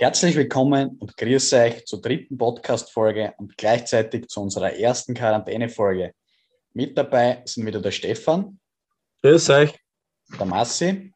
[0.00, 6.14] Herzlich willkommen und grüß euch zur dritten Podcast-Folge und gleichzeitig zu unserer ersten Quarantäne-Folge.
[6.72, 8.58] Mit dabei sind wieder der Stefan.
[9.20, 9.78] Grüß euch.
[10.38, 11.12] Der Massi.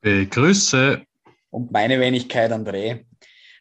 [0.00, 1.02] Begrüße.
[1.50, 3.04] Und meine Wenigkeit André.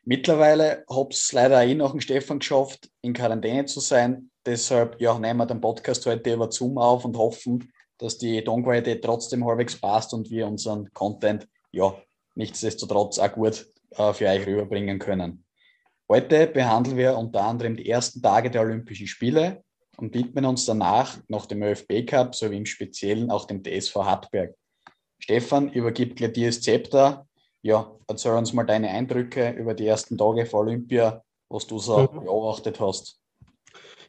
[0.06, 4.32] Mittlerweile habe es leider auch noch den Stefan geschafft, in Quarantäne zu sein.
[4.46, 9.04] Deshalb ja, nehmen wir den Podcast heute über Zoom auf und hoffen, dass die Tonqualität
[9.04, 11.94] trotzdem halbwegs passt und wir unseren Content ja
[12.36, 15.46] nichtsdestotrotz auch gut äh, für euch rüberbringen können.
[16.10, 19.64] Heute behandeln wir unter anderem die ersten Tage der Olympischen Spiele
[19.98, 24.56] und widmen uns danach noch dem ÖFB Cup sowie im Speziellen auch dem TSV Hartberg.
[25.20, 27.26] Stefan, übergibt gleich dir das Zepter.
[27.62, 32.00] Ja, erzähl uns mal deine Eindrücke über die ersten Tage vor Olympia, was du so
[32.00, 32.26] mhm.
[32.26, 33.22] beobachtet hast.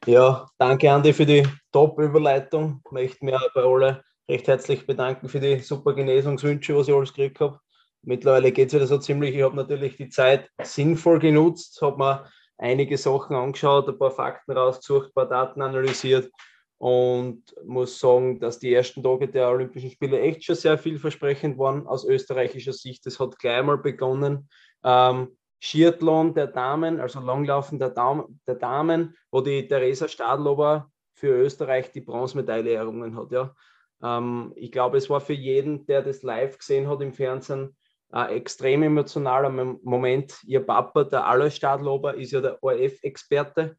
[0.06, 2.82] Ja, danke Andi für die Top-Überleitung.
[2.84, 7.12] Ich möchte mich bei alle recht herzlich bedanken für die super Genesungswünsche, was ich alles
[7.12, 7.60] gekriegt habe.
[8.06, 9.34] Mittlerweile geht es wieder so ziemlich.
[9.34, 12.24] Ich habe natürlich die Zeit sinnvoll genutzt, habe mir
[12.58, 16.30] einige Sachen angeschaut, ein paar Fakten rausgesucht, ein paar Daten analysiert
[16.78, 21.86] und muss sagen, dass die ersten Tage der Olympischen Spiele echt schon sehr vielversprechend waren
[21.86, 23.06] aus österreichischer Sicht.
[23.06, 24.48] Es hat gleich mal begonnen.
[24.82, 31.28] Ähm, Skiathlon der Damen, also Langlaufen der, Damen, der Damen, wo die Theresa Stadlober für
[31.28, 33.32] Österreich die Bronzemedaille errungen hat.
[33.32, 33.54] Ja.
[34.02, 37.74] Ähm, ich glaube, es war für jeden, der das live gesehen hat im Fernsehen,
[38.14, 40.38] ein extrem emotionaler Moment.
[40.44, 43.76] Ihr Papa, der Alois Stadlober, ist ja der ORF-Experte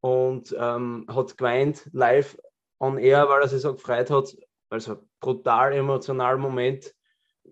[0.00, 2.38] und ähm, hat geweint live
[2.80, 4.34] on air, weil er sich so gefreut hat.
[4.70, 6.94] Also brutal emotionaler Moment.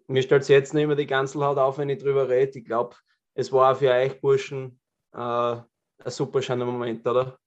[0.06, 2.58] Mir stellt es jetzt nicht mehr die ganze Haut auf, wenn ich drüber rede.
[2.58, 2.96] Ich glaube,
[3.34, 4.80] es war für euch Burschen
[5.12, 5.64] äh, ein
[6.06, 7.38] super schöner Moment, oder?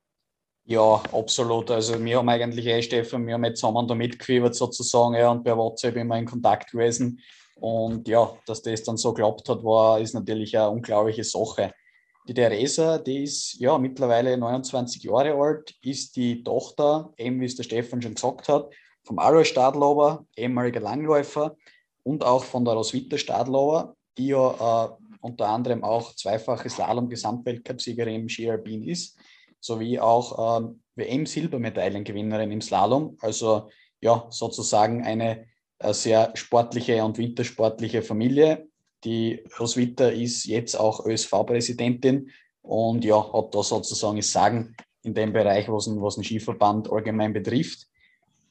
[0.65, 1.71] Ja, absolut.
[1.71, 5.43] Also wir haben eigentlich eh, Stefan, wir haben jetzt zusammen da mitgefiebert sozusagen ja, und
[5.43, 7.19] bei WhatsApp immer in Kontakt gewesen.
[7.55, 11.73] Und ja, dass das dann so geklappt hat, war, ist natürlich eine unglaubliche Sache.
[12.27, 17.55] Die Theresa, die ist ja mittlerweile 29 Jahre alt, ist die Tochter, eben wie es
[17.55, 18.73] der Stefan schon gesagt hat,
[19.03, 21.55] vom Alois Stadlober, ehemaliger Langläufer,
[22.03, 24.89] und auch von der Roswitha Stadlober, die ja äh,
[25.21, 29.17] unter anderem auch zweifache Slalom-Gesamtweltcupsiegerin im Ski Alpin ist,
[29.59, 33.17] sowie auch ähm, WM-Silbermedaillengewinnerin im Slalom.
[33.21, 33.69] Also
[34.01, 35.47] ja, sozusagen eine,
[35.79, 38.67] eine sehr sportliche und wintersportliche Familie.
[39.03, 42.31] Die Roswitha ist jetzt auch ÖSV-Präsidentin
[42.61, 47.33] und ja, hat da sozusagen das Sagen in dem Bereich, was ein, was Skiverband allgemein
[47.33, 47.87] betrifft.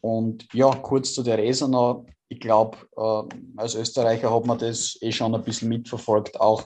[0.00, 2.04] Und ja, kurz zu der Resa noch
[2.34, 6.41] ich glaube, äh, als Österreicher hat man das eh schon ein bisschen mitverfolgt.
[6.41, 6.64] Auch,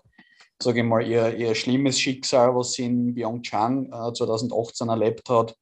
[0.62, 5.56] sage ich mal, ihr, ihr schlimmes Schicksal, was sie in Pyeongchang äh, 2018 erlebt hat,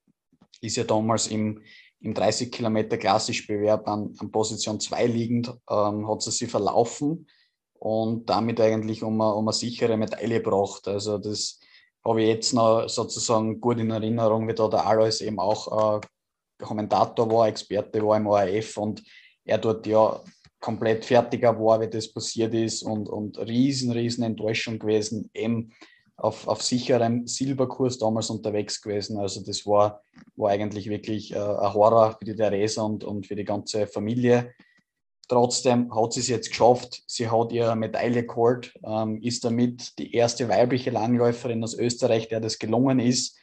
[0.60, 1.62] ist ja damals im,
[2.06, 7.26] im 30 Kilometer Klassischbewerb an, an Position 2 liegend, ähm, hat sie sich verlaufen
[7.74, 10.86] und damit eigentlich um eine, um eine sichere Medaille gebracht.
[10.86, 11.58] Also das
[12.04, 16.06] habe ich jetzt noch sozusagen gut in Erinnerung, wie da der Alois eben auch äh,
[16.64, 19.02] Kommentator war, Experte war im ORF und
[19.44, 20.20] er dort ja
[20.60, 25.72] komplett fertiger war, wie das passiert ist und, und riesen, riesen Enttäuschung gewesen, eben
[26.16, 29.18] auf, auf sicherem Silberkurs damals unterwegs gewesen.
[29.18, 30.02] Also das war,
[30.36, 34.54] war eigentlich wirklich äh, ein Horror für die Theresa und, und für die ganze Familie.
[35.28, 37.02] Trotzdem hat sie es jetzt geschafft.
[37.06, 42.40] Sie hat ihre Medaille geholt, ähm, ist damit die erste weibliche Langläuferin aus Österreich, der
[42.40, 43.36] das gelungen ist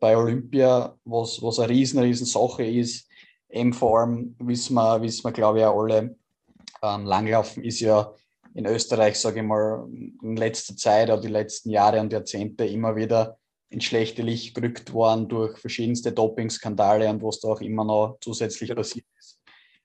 [0.00, 3.06] bei Olympia, was, was eine riesen, riesen Sache ist
[3.54, 6.16] eben vor allem wissen wir, wissen wir glaube ich, auch alle,
[6.82, 8.12] ähm, Langlaufen ist ja
[8.54, 12.94] in Österreich, sage ich mal, in letzter Zeit oder die letzten Jahre und Jahrzehnte immer
[12.96, 13.38] wieder
[13.68, 18.74] ins schlechte Licht gerückt worden durch verschiedenste Dopingskandale und was da auch immer noch zusätzlich
[18.74, 19.40] passiert ist.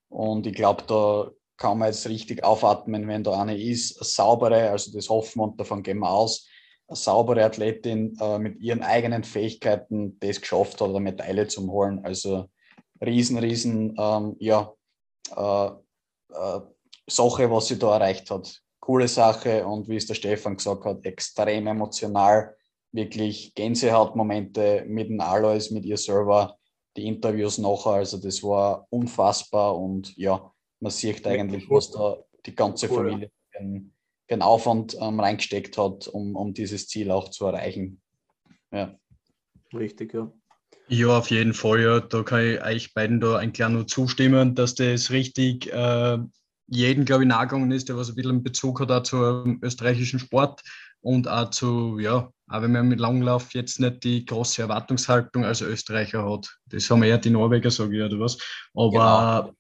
[0.10, 4.70] Und ich glaube, da kann man jetzt richtig aufatmen, wenn da eine ist, eine saubere,
[4.70, 6.48] also das hoffen wir und davon gehen wir aus,
[6.88, 12.04] eine saubere Athletin äh, mit ihren eigenen Fähigkeiten das geschafft hat, eine Medaille zu holen.
[12.04, 12.50] Also
[13.04, 14.74] riesen, riesen, ähm, ja,
[15.36, 15.72] äh,
[16.34, 16.62] äh,
[17.10, 18.62] Sache, was sie da erreicht hat.
[18.80, 22.56] Coole Sache und wie es der Stefan gesagt hat, extrem emotional,
[22.92, 26.58] wirklich Gänsehautmomente mit dem Alois, mit ihr selber,
[26.98, 32.56] die Interviews nachher, also das war unfassbar und ja, man sieht eigentlich, was da die
[32.56, 33.94] ganze Familie den,
[34.30, 38.02] den Aufwand ähm, reingesteckt hat, um, um dieses Ziel auch zu erreichen.
[38.72, 38.96] Ja.
[39.74, 40.32] Richtig, ja.
[40.88, 41.82] Ja, auf jeden Fall.
[41.84, 42.00] Ja.
[42.00, 46.18] Da kann ich euch beiden da ein kleiner zustimmen, dass das richtig äh,
[46.70, 50.20] jeden, glaube ich, nachgegangen ist, der was ein bisschen einen Bezug hat auch zum österreichischen
[50.20, 50.62] Sport
[51.02, 55.62] und auch zu, ja, auch wenn man mit Langlauf jetzt nicht die große Erwartungshaltung als
[55.62, 56.50] Österreicher hat.
[56.66, 58.38] Das haben eher die Norweger, sage ich, oder was.
[58.74, 59.54] Aber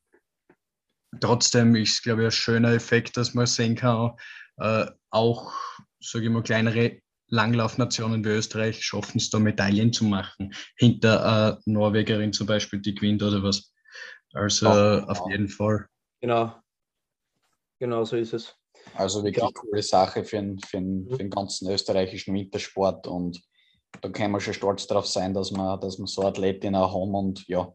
[1.11, 1.19] genau.
[1.19, 4.11] trotzdem ist, glaube ich, ein schöner Effekt, dass man sehen kann,
[4.57, 5.53] äh, auch
[5.99, 10.53] sage ich mal, kleinere Langlaufnationen wie Österreich schaffen es da Medaillen zu machen.
[10.75, 13.71] Hinter äh, Norwegerin zum Beispiel, die gewinnt oder was.
[14.33, 15.87] Also ja, auf jeden Fall.
[16.21, 16.55] Genau.
[17.79, 18.55] Genau so ist es.
[18.95, 19.51] Also wirklich ja.
[19.53, 21.09] coole Sache für den, für, den, mhm.
[21.09, 23.41] für den ganzen österreichischen Wintersport und
[24.01, 27.15] da können wir schon stolz darauf sein, dass wir, dass wir so Athletinnen auch haben
[27.15, 27.73] und ja,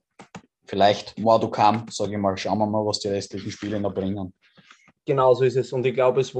[0.64, 3.94] vielleicht more to come, sage ich mal, schauen wir mal, was die restlichen Spiele noch
[3.94, 4.32] bringen.
[5.04, 6.34] Genau so ist es und ich glaube, es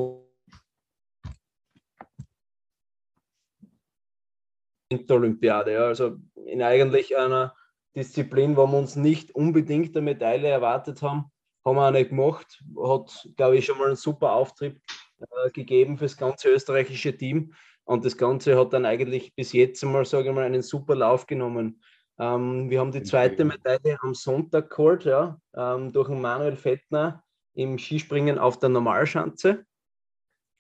[5.11, 5.73] Olympiade.
[5.73, 5.87] Ja.
[5.87, 6.17] Also
[6.47, 7.55] in eigentlich einer
[7.97, 11.31] Disziplin, wo wir uns nicht unbedingt eine Medaille erwartet haben,
[11.65, 12.63] haben wir auch nicht gemacht.
[12.83, 14.81] Hat, glaube ich, schon mal einen super Auftrieb
[15.21, 17.55] äh, gegeben für das ganze österreichische Team.
[17.85, 21.27] Und das Ganze hat dann eigentlich bis jetzt einmal, sage ich mal, einen super Lauf
[21.27, 21.83] genommen.
[22.19, 27.23] Ähm, wir haben die zweite Medaille am Sonntag geholt, ja, ähm, durch Manuel Fettner
[27.55, 29.65] im Skispringen auf der Normalschanze.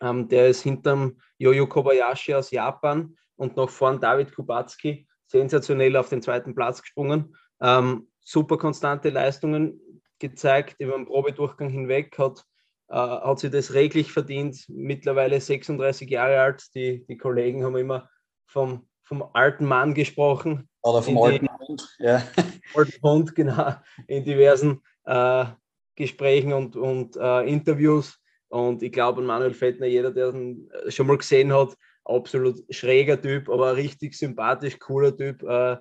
[0.00, 6.08] Ähm, der ist hinterm Jojo Kobayashi aus Japan und noch vorn David Kubacki sensationell auf
[6.08, 7.36] den zweiten Platz gesprungen.
[7.60, 9.80] Ähm, super konstante Leistungen
[10.19, 12.44] gezeigt über den Probedurchgang hinweg, hat,
[12.88, 16.75] äh, hat sie das reglich verdient, mittlerweile 36 Jahre alt.
[16.75, 18.08] Die, die Kollegen haben immer
[18.46, 20.69] vom, vom alten Mann gesprochen.
[20.82, 22.22] Oder vom alten Hund, ja.
[22.75, 23.75] Alten Hund, genau,
[24.06, 25.46] in diversen äh,
[25.94, 28.19] Gesprächen und, und äh, Interviews.
[28.49, 33.49] Und ich glaube, Manuel Fettner, jeder, der ihn schon mal gesehen hat, absolut schräger Typ,
[33.49, 35.43] aber richtig sympathisch, cooler Typ.
[35.43, 35.76] Äh,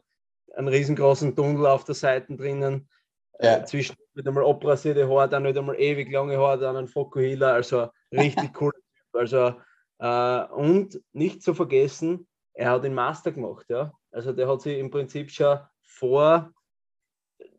[0.56, 2.88] einen riesengroßen Tunnel auf der Seite drinnen.
[3.39, 3.57] Äh, ja.
[3.57, 7.53] Äh, zwischen mit einmal abrasierte Haare, dann nicht einmal ewig lange Haare, dann ein Fokuhila.
[7.53, 9.15] Also richtig cooler Typ.
[9.15, 9.56] Also,
[10.00, 13.65] äh, und nicht zu vergessen, er hat den Master gemacht.
[13.69, 13.94] Ja?
[14.12, 16.51] Also der hat sich im Prinzip schon vor,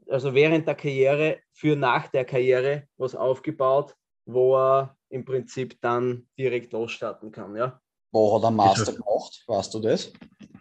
[0.08, 6.28] also während der Karriere, für nach der Karriere was aufgebaut, wo er im Prinzip dann
[6.38, 7.56] direkt losstarten kann.
[7.56, 7.80] Ja?
[8.12, 9.42] Wo hat er Master gemacht?
[9.46, 10.12] Weißt du das?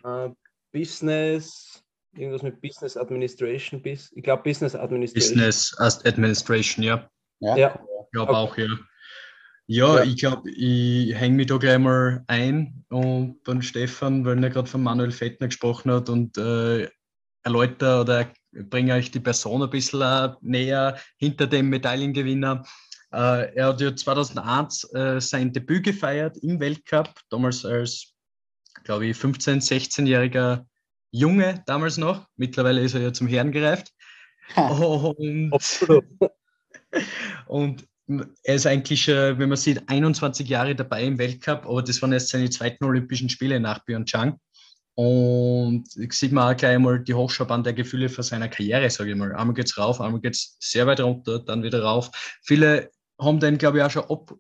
[0.04, 0.34] Uh,
[0.72, 1.83] Business,
[2.16, 5.44] irgendwas mit Business Administration, bis, ich glaube Business Administration.
[5.44, 7.10] Business Administration, ja.
[7.40, 7.80] Ja, ja.
[8.06, 8.38] ich glaube okay.
[8.38, 8.68] auch, ja.
[9.66, 10.04] Ja, ja.
[10.04, 14.68] ich glaube, ich hänge mich da gleich mal ein und beim Stefan, weil er gerade
[14.68, 16.90] von Manuel Fettner gesprochen hat und äh,
[17.44, 22.64] erläutere oder bringe euch die Person ein bisschen äh, näher hinter dem Medaillengewinner.
[23.12, 28.14] Äh, er hat ja 2001 äh, sein Debüt gefeiert im Weltcup, damals als,
[28.84, 30.66] glaube ich, 15-, 16-jähriger
[31.16, 32.28] Junge, damals noch.
[32.38, 33.94] Mittlerweile ist er ja zum Herrn gereift.
[34.56, 35.52] Und,
[37.48, 37.88] und
[38.44, 42.30] er ist eigentlich, wenn man sieht, 21 Jahre dabei im Weltcup, aber das waren erst
[42.30, 44.40] seine zweiten Olympischen Spiele nach Pyeongchang.
[44.96, 49.16] Und sieht man auch gleich mal die Hochschaubahn der Gefühle für seine Karriere, sage ich
[49.16, 49.36] mal.
[49.36, 52.10] Einmal geht es rauf, einmal geht es sehr weit runter, dann wieder rauf.
[52.42, 52.90] Viele
[53.20, 54.34] haben den, glaube ich, auch schon ab,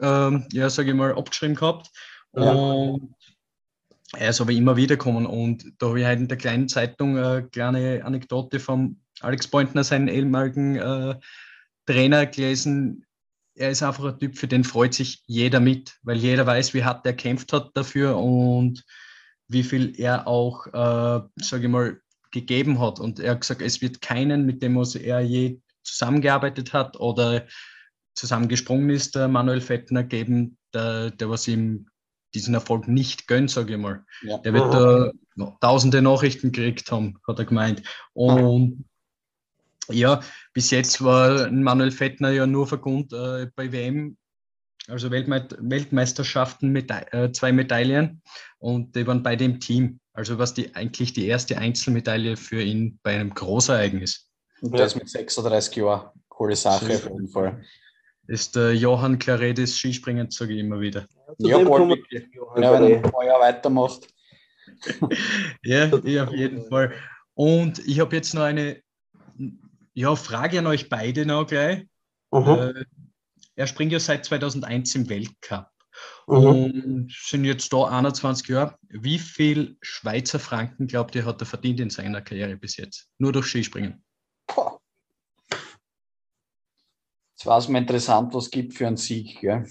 [0.00, 1.90] ähm, ja, sage ich mal, abgeschrieben gehabt.
[2.34, 2.52] Ja.
[2.52, 3.14] Und
[4.16, 5.26] er ist aber immer wieder gekommen.
[5.26, 9.84] Und da habe ich halt in der kleinen Zeitung eine kleine Anekdote von Alex Pointner,
[9.84, 11.14] seinen ehemaligen äh,
[11.86, 13.04] Trainer, gelesen.
[13.54, 16.84] Er ist einfach ein Typ, für den freut sich jeder mit, weil jeder weiß, wie
[16.84, 18.84] hart er kämpft hat dafür und
[19.48, 22.00] wie viel er auch, äh, sage ich mal,
[22.30, 22.98] gegeben hat.
[22.98, 27.46] Und er hat gesagt, es wird keinen, mit dem er je zusammengearbeitet hat oder
[28.14, 31.86] zusammengesprungen ist, der Manuel Fettner, geben, der, der was ihm
[32.34, 34.04] diesen Erfolg nicht gönnt, sage ich mal.
[34.22, 34.38] Ja.
[34.38, 37.82] Der wird da no, tausende Nachrichten gekriegt haben, hat er gemeint.
[38.12, 38.84] Und
[39.88, 40.20] ja,
[40.52, 44.16] bis jetzt war Manuel Fettner ja nur vergund äh, bei WM,
[44.88, 48.22] also Weltme Weltmeisterschaften mit äh, zwei Medaillen
[48.58, 50.00] und die waren bei dem Team.
[50.12, 54.28] Also was die eigentlich die erste Einzelmedaille für ihn bei einem Großereignis.
[54.60, 56.10] Und das mit 36 Jahren.
[56.28, 57.62] Coole Sache auf jeden Fall
[58.26, 61.06] ist der Johann Claredis Skispringen, sage ich immer wieder.
[61.46, 62.22] Ja, ja, bald, ja
[62.54, 64.08] wenn er Jahre weitermacht.
[65.62, 66.92] ja, ja, auf jeden Fall.
[67.34, 68.82] Und ich habe jetzt noch eine
[69.94, 71.86] ja, Frage an euch beide noch gleich.
[72.32, 72.84] Äh,
[73.54, 75.68] er springt ja seit 2001 im Weltcup.
[76.26, 76.34] Mhm.
[76.34, 78.76] Und sind jetzt da 21 Jahre.
[78.88, 83.08] Wie viel Schweizer Franken, glaubt ihr, hat er verdient in seiner Karriere bis jetzt?
[83.18, 84.04] Nur durch Skispringen?
[84.46, 84.80] Boah.
[87.36, 89.40] Jetzt war es mal interessant, was es gibt für einen Sieg.
[89.40, 89.66] Gell?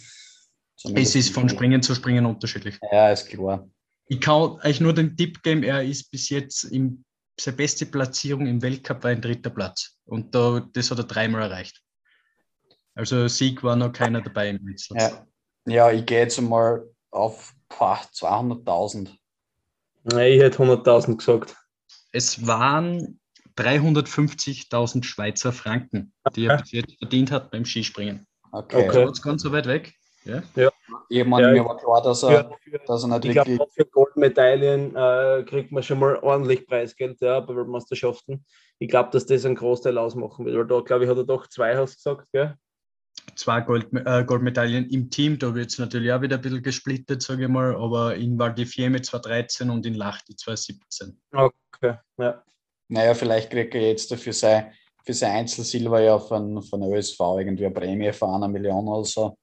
[0.96, 2.80] Es ist von Springen zu Springen unterschiedlich.
[2.92, 3.68] Ja, ist klar.
[4.08, 7.04] Ich kann euch nur den Tipp geben, er ist bis jetzt in
[7.40, 9.98] seine beste Platzierung im Weltcup war ein dritter Platz.
[10.06, 11.82] Und da, das hat er dreimal erreicht.
[12.94, 14.98] Also Sieg war noch keiner dabei im Wechsel.
[14.98, 15.26] Ja.
[15.66, 19.10] ja, ich gehe jetzt mal auf 200.000.
[20.04, 21.56] Nein, ich hätte 100.000 gesagt.
[22.12, 23.20] Es waren
[23.58, 28.28] 350.000 Schweizer Franken, die er bis jetzt verdient hat beim Skispringen.
[28.52, 28.90] Okay.
[28.90, 29.12] okay.
[29.22, 29.94] ganz so weit weg.
[30.24, 30.44] Ja.
[30.56, 30.72] ja.
[31.10, 33.58] Ich meine, ja, mir war klar, dass er, für, für, dass er nicht ich wirklich...
[33.58, 38.46] Glaub, für Goldmedaillen äh, kriegt man schon mal ordentlich Preisgeld ja, bei Weltmeisterschaften.
[38.80, 41.48] Ich glaube, dass das einen Großteil ausmachen wird, weil da, glaube ich, hat er doch
[41.48, 42.56] zwei, hast gesagt, gell?
[43.36, 47.22] Zwei Gold, äh, Goldmedaillen im Team, da wird es natürlich auch wieder ein bisschen gesplittet,
[47.22, 51.20] sage ich mal, aber in Val di Fiemme 2013 und in Lachti 2017.
[51.32, 52.44] Okay, ja.
[52.88, 54.72] Naja, vielleicht kriegt er jetzt dafür sein,
[55.04, 59.06] für sein Einzelsilber ja von, von der ÖSV irgendwie eine Prämie von einer Million oder
[59.06, 59.38] so.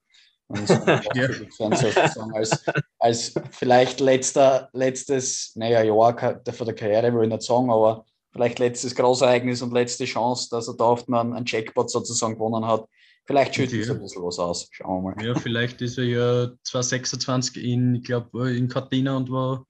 [0.48, 0.74] Und so
[1.14, 1.32] ja.
[1.32, 2.64] sozusagen als,
[2.98, 6.16] als vielleicht letzter, letztes, naja, Jahr
[6.52, 10.68] von der Karriere will ich nicht sagen, aber vielleicht letztes Großereignis und letzte Chance, dass
[10.68, 12.88] er da oft einen, einen Jackpot sozusagen gewonnen hat.
[13.26, 14.68] Vielleicht schüttet es ein bisschen was aus.
[14.70, 15.26] Schauen wir mal.
[15.26, 19.66] Ja, vielleicht ist er ja 2026 in, ich glaube, in Cortina und war,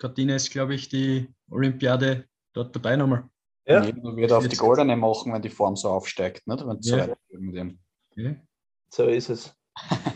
[0.00, 3.28] Cortina ist, glaube ich, die Olympiade dort dabei nochmal.
[3.64, 3.82] Ja.
[3.82, 6.66] Und wird auf die Goldene machen, wenn die Form so aufsteigt, nicht?
[6.66, 7.08] Wenn ja.
[7.30, 7.78] dem.
[8.16, 8.34] Ja.
[8.90, 9.54] So ist es.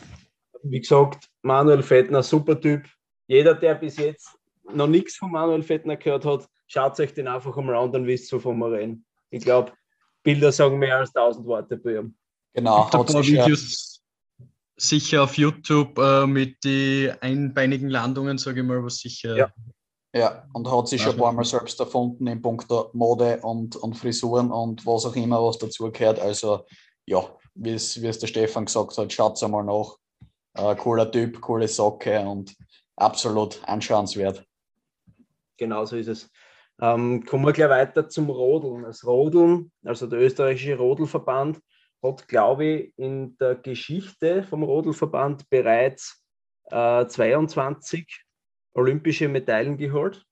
[0.63, 2.87] Wie gesagt, Manuel Fettner, super Typ.
[3.27, 4.37] Jeder, der bis jetzt
[4.73, 8.33] noch nichts von Manuel Fettner gehört hat, schaut euch den einfach einmal an, dann wisst
[8.33, 9.05] ihr, wovon wir reden.
[9.31, 9.73] Ich glaube,
[10.23, 12.15] Bilder sagen mehr als tausend Worte bei ihm.
[12.55, 12.87] Genau.
[12.87, 14.03] Hat ein paar Videos
[14.77, 19.37] sicher auf YouTube äh, mit den einbeinigen Landungen, sage ich mal, was sicher.
[19.37, 19.53] Ja.
[20.15, 23.95] ja, und hat sich schon ein paar Mal selbst erfunden in puncto Mode und, und
[23.95, 26.19] Frisuren und was auch immer, was dazugehört.
[26.19, 26.65] Also,
[27.07, 27.23] ja,
[27.55, 29.97] wie es der Stefan gesagt hat, schaut einmal nach.
[30.55, 32.57] Äh, cooler Typ, coole Socke und
[32.97, 34.45] absolut anschauenswert.
[35.57, 36.31] Genau so ist es.
[36.81, 38.85] Ähm, kommen wir gleich weiter zum Rodeln.
[38.85, 41.61] Das Rodeln, also der österreichische Rodelverband,
[42.03, 46.25] hat, glaube ich, in der Geschichte vom Rodelverband bereits
[46.71, 48.25] äh, 22
[48.73, 50.25] olympische Medaillen geholt,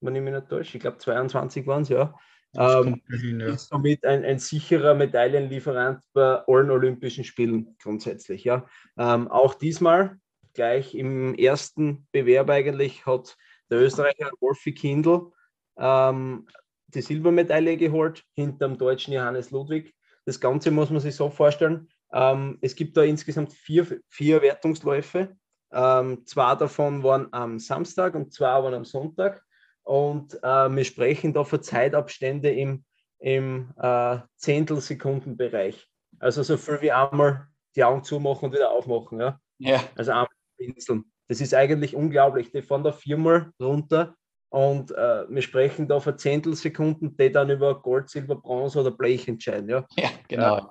[0.00, 0.76] wenn ich mich nicht täusche.
[0.76, 2.14] Ich glaube, 22 waren es, ja.
[2.54, 3.46] Ähm, hin, ja.
[3.48, 8.44] Ist somit ein, ein, sicherer Medaillenlieferant bei allen Olympischen Spielen grundsätzlich.
[8.44, 8.66] Ja.
[8.98, 10.18] Ähm, auch diesmal,
[10.52, 13.36] gleich im ersten Bewerb eigentlich, hat
[13.70, 15.32] der Österreicher Wolfi Kindl
[15.78, 16.46] ähm,
[16.88, 19.94] die Silbermedaille geholt, hinter dem deutschen Johannes Ludwig.
[20.26, 21.88] Das Ganze muss man sich so vorstellen.
[22.12, 25.36] Ähm, es gibt da insgesamt vier, vier Wertungsläufe.
[25.72, 29.42] Ähm, zwei davon waren am Samstag und zwei waren am Sonntag.
[29.84, 32.84] Und äh, wir sprechen da von Zeitabstände im,
[33.18, 35.86] im äh, Zehntelsekundenbereich.
[36.18, 39.20] Also so viel wie einmal die Augen zumachen und wieder aufmachen.
[39.20, 39.40] Ja?
[39.58, 39.82] ja.
[39.96, 41.04] Also einmal pinseln.
[41.28, 42.52] Das ist eigentlich unglaublich.
[42.52, 44.14] Die fahren da viermal runter
[44.52, 49.26] und äh, wir sprechen da von Zehntelsekunden, die dann über Gold, Silber, Bronze oder Blech
[49.26, 49.68] entscheiden.
[49.70, 50.58] Ja, ja genau.
[50.58, 50.62] Äh,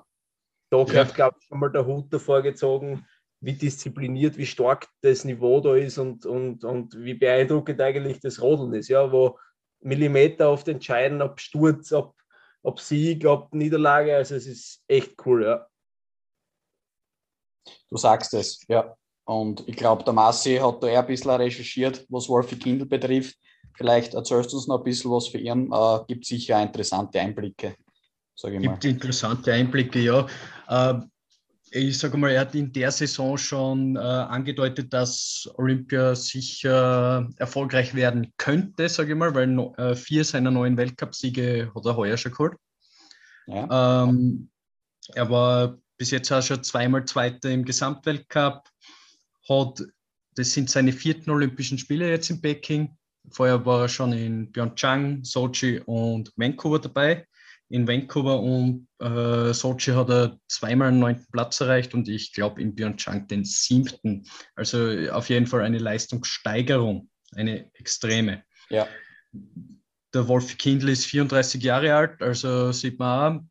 [0.70, 1.14] da gehört, ja.
[1.14, 3.04] glaube ich, schon mal der Hut davor gezogen,
[3.42, 8.40] wie diszipliniert, wie stark das Niveau da ist und, und, und wie beeindruckend eigentlich das
[8.40, 9.36] Rodeln ist, ja, wo
[9.80, 12.14] Millimeter oft entscheiden, ob Sturz, ob,
[12.62, 14.14] ob Sieg, ob Niederlage.
[14.14, 15.66] Also es ist echt cool, ja.
[17.90, 18.96] Du sagst es, ja.
[19.24, 23.36] Und ich glaube, der Massi hat da eher ein bisschen recherchiert, was Wolfi Kindl betrifft.
[23.74, 25.68] Vielleicht erzählst du uns noch ein bisschen was für ihn.
[25.72, 27.74] Äh, gibt sicher interessante Einblicke,
[28.36, 28.72] sage ich mal.
[28.72, 30.26] Gibt interessante Einblicke, ja.
[30.68, 31.00] Äh,
[31.74, 37.94] ich sage mal, er hat in der Saison schon äh, angedeutet, dass Olympia sicher erfolgreich
[37.94, 42.16] werden könnte, sage ich mal, weil no, äh, vier seiner neuen Weltcupsiege hat er heuer
[42.16, 42.54] schon geholt.
[43.46, 44.04] Ja.
[44.04, 44.50] Ähm,
[45.14, 48.68] er war bis jetzt auch schon zweimal Zweiter im Gesamtweltcup,
[49.48, 49.82] hat,
[50.34, 52.96] das sind seine vierten Olympischen Spiele jetzt in Peking.
[53.30, 57.26] Vorher war er schon in Pyeongchang, Sochi und Vancouver dabei
[57.72, 62.60] in Vancouver und äh, Sochi hat er zweimal einen neunten Platz erreicht und ich glaube
[62.60, 64.24] in Pyeongchang den siebten.
[64.54, 68.44] Also auf jeden Fall eine Leistungssteigerung, eine extreme.
[68.68, 68.86] Ja.
[70.12, 73.44] Der Wolf Kindl ist 34 Jahre alt, also sieht man auch,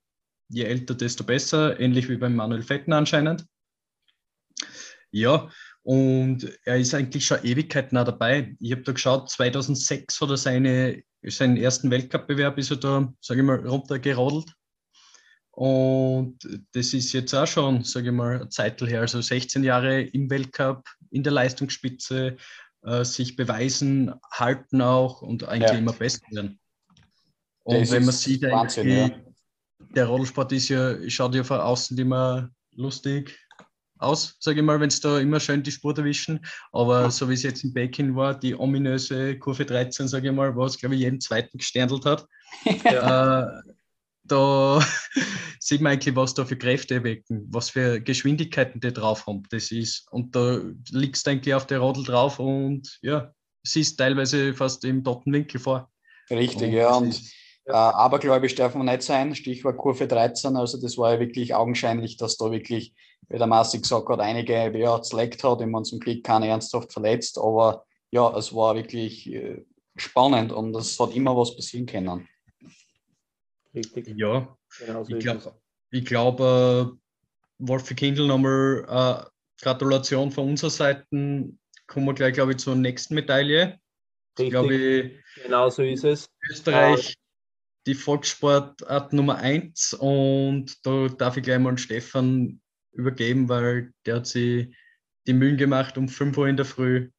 [0.49, 3.47] je älter, desto besser, ähnlich wie beim Manuel Fetten anscheinend.
[5.09, 5.49] Ja,
[5.83, 8.55] und er ist eigentlich schon Ewigkeiten auch dabei.
[8.59, 13.41] Ich habe da geschaut, 2006 hat er seine seinen ersten Weltcup-Bewerb ist er da, sage
[13.41, 14.51] ich mal, runtergerodelt.
[15.51, 16.38] Und
[16.71, 20.29] das ist jetzt auch schon, sage ich mal, eine Zeit her, also 16 Jahre im
[20.29, 22.38] Weltcup, in der Leistungsspitze,
[22.83, 25.77] äh, sich beweisen, halten auch und eigentlich ja.
[25.77, 26.59] immer besser werden.
[27.63, 29.09] Und das wenn man sieht, Wahnsinn, ja.
[29.93, 33.38] der Rodelsport ist ja, schaut ja von außen immer lustig
[34.01, 36.46] aus, sage ich mal, wenn es da immer schön die Spur erwischen.
[36.72, 40.55] Aber so wie es jetzt in Peking war, die ominöse Kurve 13, sage ich mal,
[40.55, 42.27] was, glaube ich, jeden zweiten gesternelt hat.
[42.65, 43.72] äh,
[44.24, 44.79] da
[45.60, 49.43] sieht man eigentlich, was da für Kräfte erwecken, was für Geschwindigkeiten die drauf haben.
[49.50, 54.53] Das ist, und da liegst du eigentlich auf der Rodel drauf und ja, siehst teilweise
[54.53, 55.89] fast im dotten Winkel vor.
[56.29, 56.96] Richtig, und ja.
[56.96, 57.31] Und Ja.
[57.65, 59.36] Äh, aber glaube ich, darf man nicht sein.
[59.36, 60.55] Stichwort Kurve 13.
[60.55, 62.93] Also das war ja wirklich augenscheinlich, dass da wirklich,
[63.29, 65.61] wie der Massi gesagt hat, einige ja, zleckt hat.
[65.61, 67.37] Ich meine, zum Glück keine ernsthaft verletzt.
[67.37, 69.63] Aber ja, es war wirklich äh,
[69.95, 72.27] spannend und es hat immer was passieren können.
[73.73, 74.13] Richtig.
[74.17, 75.53] Ja, genau so ich glaube,
[75.91, 76.85] glaub, äh,
[77.59, 81.05] Wolfi Kindl nochmal äh, Gratulation von unserer Seite.
[81.11, 83.79] Kommen wir gleich, glaube ich, zur nächsten Medaille.
[84.37, 84.49] Richtig.
[84.49, 86.27] Glaube ich, genau so ist es.
[86.49, 87.15] Österreich
[87.87, 92.61] die Volkssportart Nummer 1 und da darf ich gleich mal an Stefan
[92.91, 94.75] übergeben, weil der hat sich
[95.27, 97.10] die Mühen gemacht, um 5 Uhr in der Früh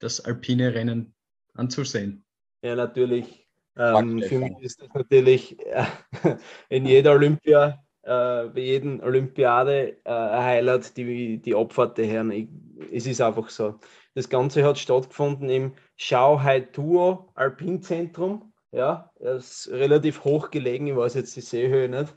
[0.00, 1.14] das alpine Rennen
[1.54, 2.24] anzusehen.
[2.62, 3.46] Ja, natürlich.
[3.76, 5.84] Ähm, für mich ist das natürlich äh,
[6.68, 12.30] in jeder Olympia, äh, bei jedem Olympiade äh, ein Highlight, die, die Abfahrt der Herren.
[12.32, 12.48] Ich,
[12.92, 13.78] es ist einfach so.
[14.14, 20.96] Das Ganze hat stattgefunden im Shanghai Tuo Alpinzentrum ja, er ist relativ hoch gelegen, ich
[20.96, 22.14] weiß jetzt die Seehöhe nicht.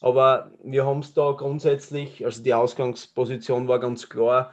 [0.00, 4.52] Aber wir haben es da grundsätzlich, also die Ausgangsposition war ganz klar,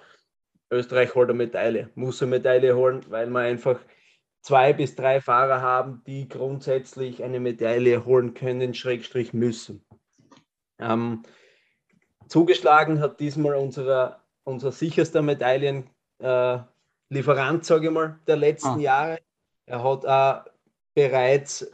[0.71, 3.79] Österreich holt eine Medaille, muss eine Medaille holen, weil wir einfach
[4.41, 9.85] zwei bis drei Fahrer haben, die grundsätzlich eine Medaille holen können, Schrägstrich müssen.
[10.79, 11.23] Ähm,
[12.27, 18.79] zugeschlagen hat diesmal unser, unser sicherster Medaillenlieferant, äh, sage ich mal, der letzten ah.
[18.79, 19.19] Jahre.
[19.65, 20.49] Er hat äh,
[20.93, 21.71] bereits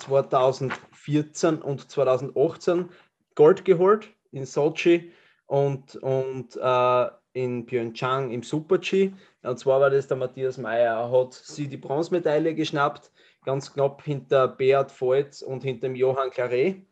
[0.00, 2.88] 2014 und 2018
[3.34, 5.12] Gold geholt in Sochi
[5.46, 9.12] und, und äh, in Pyeongchang im Super-G.
[9.42, 10.96] Und zwar war das der Matthias Meyer.
[10.96, 13.10] Er hat sie die Bronzemedaille geschnappt,
[13.44, 16.82] ganz knapp hinter Beat Volz und hinter dem Johann Claret.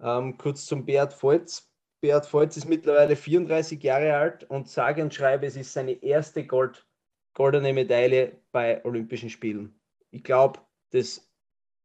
[0.00, 1.70] Ähm, kurz zum Beat Volz.
[2.00, 6.46] Beat Volz ist mittlerweile 34 Jahre alt und sage und schreibe, es ist seine erste
[6.46, 6.86] Gold,
[7.32, 9.74] goldene Medaille bei Olympischen Spielen.
[10.10, 10.60] Ich glaube,
[10.90, 11.28] das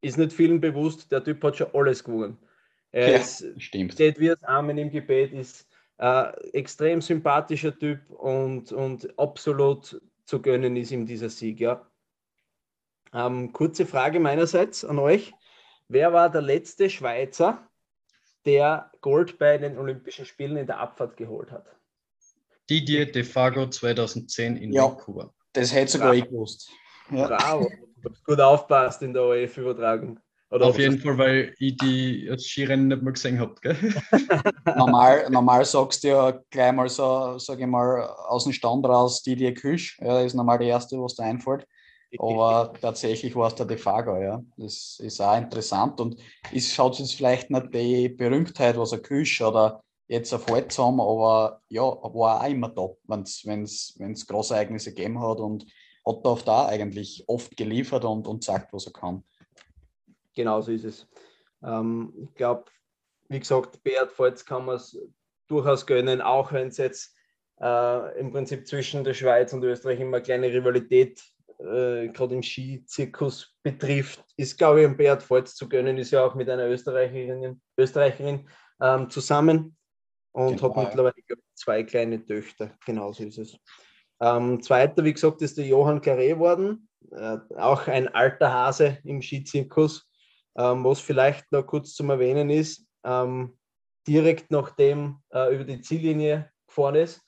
[0.01, 2.37] ist nicht vielen bewusst, der Typ hat schon alles gewonnen.
[2.91, 3.93] Er ja, ist, stimmt.
[3.93, 10.41] steht wie das Amen im Gebet, ist äh, extrem sympathischer Typ und, und absolut zu
[10.41, 11.59] gönnen ist ihm dieser Sieg.
[11.59, 11.85] Ja.
[13.13, 15.33] Ähm, kurze Frage meinerseits an euch.
[15.87, 17.67] Wer war der letzte Schweizer,
[18.45, 21.65] der Gold bei den Olympischen Spielen in der Abfahrt geholt hat?
[22.69, 25.33] Didier Defago 2010 in ja, Vancouver.
[25.53, 26.71] Das hätte sogar ich gewusst.
[27.11, 27.27] Ja.
[27.27, 27.71] Bravo.
[28.01, 30.19] Du hast gut aufpasst in der ORF-Übertragung.
[30.51, 33.53] Auf jeden Fall, weil ich die Skirennen nicht mehr gesehen habe.
[34.77, 39.21] normal, normal sagst du ja gleich mal so, sage ich mal, aus dem Stand raus
[39.21, 39.99] Didier Küsch.
[40.01, 41.67] Ja, ist normal die erste, was da einfällt.
[42.17, 44.41] Aber tatsächlich war es der Defago, ja.
[44.57, 46.19] Das ist auch interessant und
[46.51, 51.61] es schaut jetzt vielleicht nicht die Berühmtheit, was ein Küsch oder jetzt erfolgt haben, aber
[51.69, 55.67] ja, war auch immer top, wenn es Großereignisse gegeben hat und
[56.09, 59.23] hat auf da eigentlich oft geliefert und, und sagt, was er kann.
[60.35, 61.07] Genau so ist es.
[61.63, 62.65] Ähm, ich glaube,
[63.27, 64.97] wie gesagt, Beat Volz kann man es
[65.47, 67.15] durchaus gönnen, auch wenn es jetzt
[67.61, 71.21] äh, im Prinzip zwischen der Schweiz und Österreich immer eine kleine Rivalität
[71.59, 76.23] äh, gerade im Skizirkus betrifft, ist, glaube ich, ein Beat Volz zu gönnen, ist ja
[76.23, 78.47] auch mit einer Österreicherin, Österreicherin
[78.81, 79.75] ähm, zusammen
[80.31, 81.13] und genau, hat mittlerweile
[81.55, 82.77] zwei kleine Töchter.
[82.85, 83.57] Genauso ist es.
[84.21, 89.21] Ähm, zweiter, wie gesagt, ist der Johann Carré worden, äh, auch ein alter Hase im
[89.21, 90.09] Skizirkus.
[90.57, 93.57] Ähm, was vielleicht noch kurz zum Erwähnen ist, ähm,
[94.07, 97.21] direkt nachdem er über die Ziellinie gefahren ist,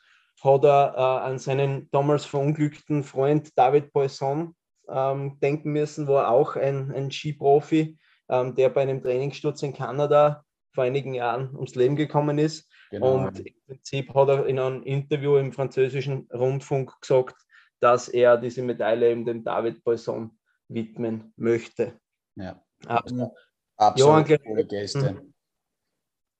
[0.43, 4.55] hat er äh, an seinen damals verunglückten Freund David Poisson
[4.89, 7.97] ähm, denken müssen, war auch ein, ein Skiprofi,
[8.29, 10.43] ähm, der bei einem Trainingssturz in Kanada
[10.73, 12.69] vor einigen Jahren ums Leben gekommen ist.
[12.89, 13.25] Genau.
[13.25, 17.35] Und im Prinzip hat er in einem Interview im französischen Rundfunk gesagt,
[17.79, 21.99] dass er diese Medaille eben dem David Poisson widmen möchte.
[22.35, 23.33] Ja, also,
[23.77, 25.13] absolut Johann, coole Geste.
[25.13, 25.33] Mhm.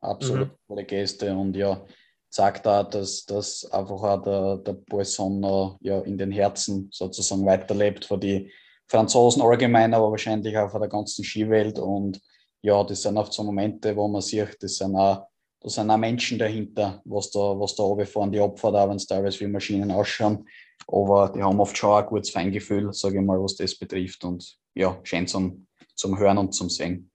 [0.02, 0.58] Absolut mhm.
[0.68, 1.86] coole Geste und ja,
[2.30, 8.06] sagt da, dass, dass einfach auch der, der Poisson ja, in den Herzen sozusagen weiterlebt
[8.06, 8.52] für die
[8.88, 12.22] Franzosen allgemein, aber wahrscheinlich auch für der ganzen Skiwelt und
[12.62, 15.28] ja, das sind oft so Momente, wo man sieht, das sind auch,
[15.60, 19.08] da sind auch Menschen dahinter, was da, was da runterfahren, die Opfer da, wenn es
[19.08, 20.48] teilweise wie Maschinen ausschauen.
[20.88, 24.24] Aber die haben oft schon ein gutes Feingefühl, sage ich mal, was das betrifft.
[24.24, 27.12] Und ja, schön zum, zum Hören und zum Sehen.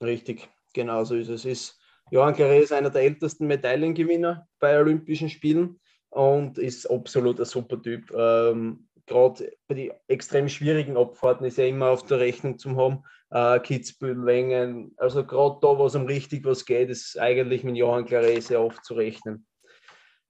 [0.00, 1.44] Richtig, genau so ist es.
[1.44, 1.78] Ist,
[2.10, 7.80] Johann Carré ist einer der ältesten Medaillengewinner bei Olympischen Spielen und ist absolut ein super
[7.80, 8.10] Typ.
[8.16, 13.04] Ähm, Gerade bei den extrem schwierigen Abfahrten ist er immer auf der Rechnung zu haben
[13.32, 14.92] äh, Kitzbühel, Wengen.
[14.96, 18.62] Also gerade da, wo es um richtig was geht, ist eigentlich mit Johann Claret sehr
[18.62, 19.46] oft zu rechnen.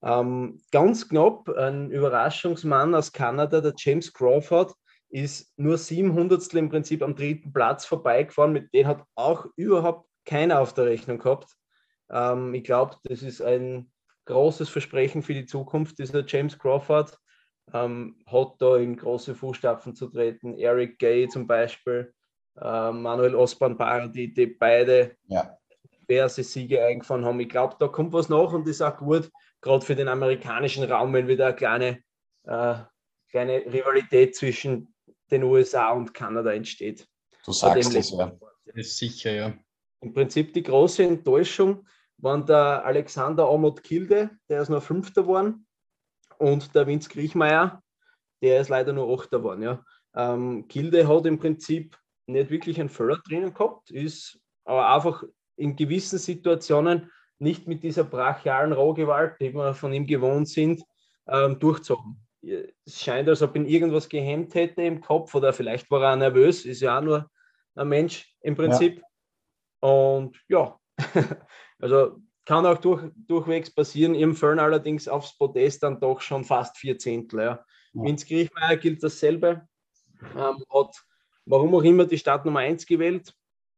[0.02, 4.72] Ähm, ganz knapp ein Überraschungsmann aus Kanada, der James Crawford,
[5.10, 8.52] ist nur sieben Hundertstel im Prinzip am dritten Platz vorbeigefahren.
[8.52, 11.54] Mit denen hat auch überhaupt keiner auf der Rechnung gehabt.
[12.10, 13.90] Ähm, ich glaube, das ist ein
[14.26, 17.18] großes Versprechen für die Zukunft, dieser James Crawford.
[17.72, 20.58] Ähm, hat da in große Fußstapfen zu treten.
[20.58, 22.12] Eric Gay zum Beispiel,
[22.60, 25.56] äh, Manuel Osborn Paradi, die beide ja.
[26.08, 27.40] diverse Siege eingefahren haben.
[27.40, 30.84] Ich glaube, da kommt was nach und das ist auch gut, gerade für den amerikanischen
[30.84, 32.02] Raum, wenn wieder eine kleine,
[32.44, 32.74] äh,
[33.30, 34.94] kleine Rivalität zwischen
[35.30, 37.08] den USA und Kanada entsteht.
[37.44, 38.32] Du sagst es, ja.
[38.66, 39.54] Das ist sicher, ja.
[40.00, 41.86] Im Prinzip die große Enttäuschung
[42.18, 45.66] waren der Alexander Amot Kilde, der ist nur Fünfter geworden,
[46.42, 47.80] und der Vince Griechmeier,
[48.42, 49.62] der ist leider nur Achter geworden.
[49.62, 49.84] Ja.
[50.14, 55.22] Ähm, Kilde hat im Prinzip nicht wirklich einen drinnen gehabt, ist aber einfach
[55.56, 60.82] in gewissen Situationen nicht mit dieser brachialen Rohgewalt, die wir von ihm gewohnt sind,
[61.28, 62.20] ähm, durchzogen.
[62.42, 66.64] Es scheint, als ob ihn irgendwas gehemmt hätte im Kopf oder vielleicht war er nervös,
[66.64, 67.30] ist ja auch nur
[67.76, 69.00] ein Mensch im Prinzip.
[69.80, 69.88] Ja.
[69.88, 70.76] Und ja,
[71.78, 72.18] also
[72.52, 74.14] kann auch durch, durchwegs passieren.
[74.14, 77.40] Im Fern allerdings aufs Podest dann doch schon fast vier Zehntel.
[77.40, 77.64] Ja.
[77.94, 78.02] Ja.
[78.02, 79.66] Vince Griechmeier gilt dasselbe.
[80.36, 81.02] Ähm, hat
[81.46, 83.32] warum auch immer die Stadt Nummer 1 gewählt.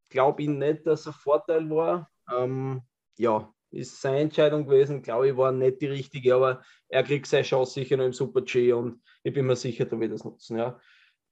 [0.09, 2.11] Glaube ich nicht, dass er Vorteil war.
[2.37, 2.83] Ähm,
[3.17, 5.03] ja, ist seine Entscheidung gewesen.
[5.03, 8.43] Glaube ich, war nicht die richtige, aber er kriegt seine Chance sicher noch im Super
[8.43, 10.59] G und ich bin mir sicher, da wird er es nutzen.
[10.59, 10.81] Ja.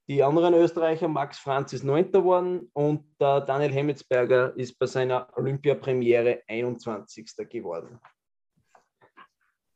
[0.09, 5.29] Die anderen Österreicher, Max Franz ist Neunter geworden und der Daniel Hemmetsberger ist bei seiner
[5.37, 7.31] Olympiapremiere 21.
[7.49, 8.01] geworden.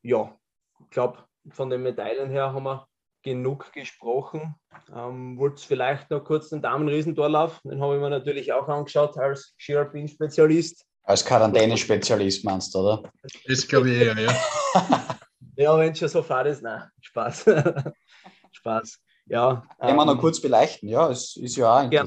[0.02, 0.38] Ja,
[0.82, 2.88] ich glaube, von den Medaillen her haben wir
[3.24, 4.56] genug gesprochen.
[4.94, 7.62] Ähm, Wollt vielleicht noch kurz den Damenriesentorlauf?
[7.64, 10.86] Den habe ich mir natürlich auch angeschaut als Ski-Alpin-Spezialist.
[11.04, 13.12] Als Quarantäne-Spezialist meinst du, oder?
[13.48, 14.36] Das glaube ich eher, ja.
[15.56, 17.46] ja, wenn es schon so fad ist, nein, Spaß.
[18.52, 19.02] Spaß.
[19.30, 19.64] Ja.
[19.80, 21.90] Kann man ähm, noch kurz beleuchten, ja, es ist ja auch.
[21.90, 22.06] Gern,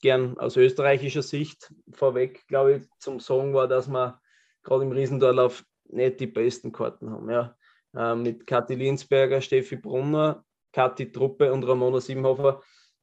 [0.00, 4.20] gern aus österreichischer Sicht vorweg, glaube ich, zum Sagen war, dass wir
[4.62, 7.30] gerade im Riesendorlauf nicht die besten Karten haben.
[7.30, 7.56] Ja.
[7.96, 12.62] Ähm, mit Kathi Linsberger, Steffi Brunner, Kathi Truppe und Ramona Siebenhofer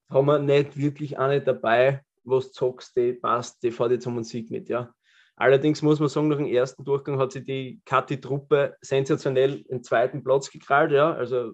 [0.09, 4.23] haben wir nicht wirklich eine dabei, was zockst, die passt, die fährt jetzt um den
[4.23, 4.69] Sieg mit.
[4.69, 4.93] Ja.
[5.37, 9.81] Allerdings muss man sagen, nach dem ersten Durchgang hat sie die Kathi Truppe sensationell im
[9.83, 10.91] zweiten Platz gekrallt.
[10.91, 11.13] Ja.
[11.13, 11.53] Also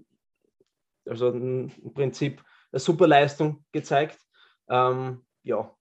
[1.08, 4.20] also im Prinzip eine super Leistung gezeigt.
[4.70, 5.76] Ähm, ja,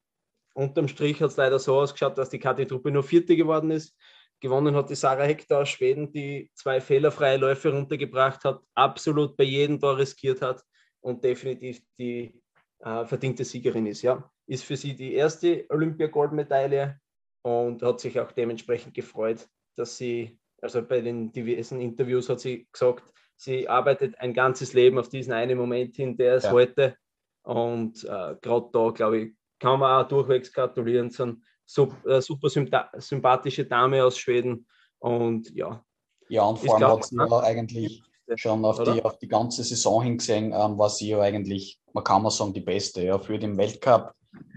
[0.54, 3.96] unterm Strich hat es leider so ausgeschaut, dass die KT-Truppe nur Vierte geworden ist.
[4.40, 9.44] Gewonnen hat die Sarah Hector aus Schweden, die zwei fehlerfreie Läufe runtergebracht hat, absolut bei
[9.44, 10.62] jedem Tor riskiert hat
[11.00, 12.42] und definitiv die
[12.80, 14.02] äh, verdiente Siegerin ist.
[14.02, 14.30] Ja.
[14.46, 17.00] Ist für sie die erste Olympia-Goldmedaille
[17.42, 22.68] und hat sich auch dementsprechend gefreut, dass sie, also bei den diversen Interviews hat sie
[22.70, 26.52] gesagt, sie arbeitet ein ganzes Leben auf diesen einen Moment hin, der ist ja.
[26.52, 26.96] heute.
[27.42, 31.10] Und äh, gerade da, glaube ich, kann man auch durchwegs gratulieren.
[31.10, 34.66] So eine super, äh, super sympathische Dame aus Schweden.
[34.98, 35.84] Und ja.
[36.28, 38.02] Ja, und vor allem hat sie ja eigentlich
[38.34, 42.22] schon auf die, auf die ganze Saison hingesehen, ähm, war sie ja eigentlich, man kann
[42.22, 43.04] mal sagen, die beste.
[43.04, 43.18] Ja.
[43.18, 44.12] Für den Weltcup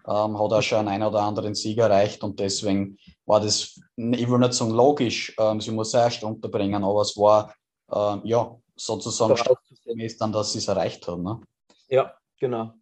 [0.08, 4.40] ähm, hat er schon einen oder anderen Sieg erreicht und deswegen war das, ich will
[4.40, 7.54] nicht sagen logisch, ähm, sie muss erst unterbringen, aber es war
[7.92, 11.24] ähm, ja sozusagen standesgemäß dann, dass sie es erreicht haben.
[11.24, 11.42] Ne?
[11.88, 12.74] Ja, genau.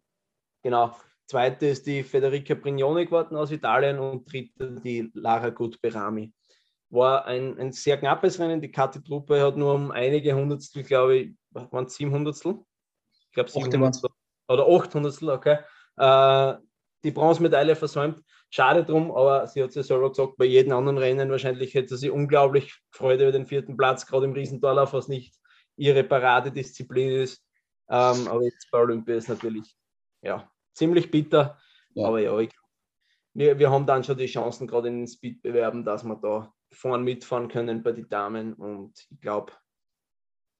[0.62, 0.96] Genau.
[1.26, 6.32] Zweite ist die Federica Brignone geworden aus Italien und dritte die Lara Gutberami.
[6.90, 8.62] War ein, ein sehr knappes Rennen.
[8.62, 12.58] Die Kati-Truppe hat nur um einige Hundertstel, glaube ich, waren es sieben Hundertstel?
[13.28, 14.10] Ich glaube sieben Hundertstel.
[14.48, 15.58] Oder acht Hundertstel, okay.
[15.98, 16.54] Äh,
[17.04, 18.22] die Bronzemedaille versäumt.
[18.50, 22.08] Schade drum, aber sie hat ja selber gesagt, bei jedem anderen Rennen wahrscheinlich hätte sie
[22.08, 25.34] unglaublich Freude über den vierten Platz, gerade im Riesentorlauf, was nicht
[25.78, 27.42] ihre Paradedisziplin ist.
[27.88, 29.74] Ähm, aber jetzt bei Olympia ist natürlich
[30.22, 31.58] ja, ziemlich bitter.
[31.94, 32.06] Ja.
[32.06, 32.50] Aber ja, ich,
[33.32, 37.02] wir, wir haben dann schon die Chancen, gerade in den Speedbewerben, dass wir da vorn
[37.04, 38.54] mitfahren können bei den Damen.
[38.54, 39.52] Und ich glaube,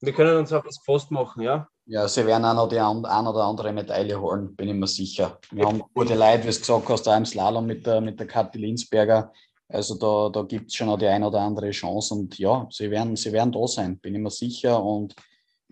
[0.00, 1.68] wir können uns auch was gefasst machen, ja.
[1.86, 5.38] Ja, sie werden auch noch die ein, oder andere Medaille holen, bin ich mir sicher.
[5.50, 8.26] Wir haben gute Leute, wie du gesagt hast, auch im Slalom mit der, mit der
[8.26, 9.32] Kathi Linsberger.
[9.68, 12.90] Also da, da gibt es schon noch die eine oder andere Chance und ja, sie
[12.90, 14.82] werden, sie werden da sein, bin ich mir sicher.
[14.82, 15.14] Und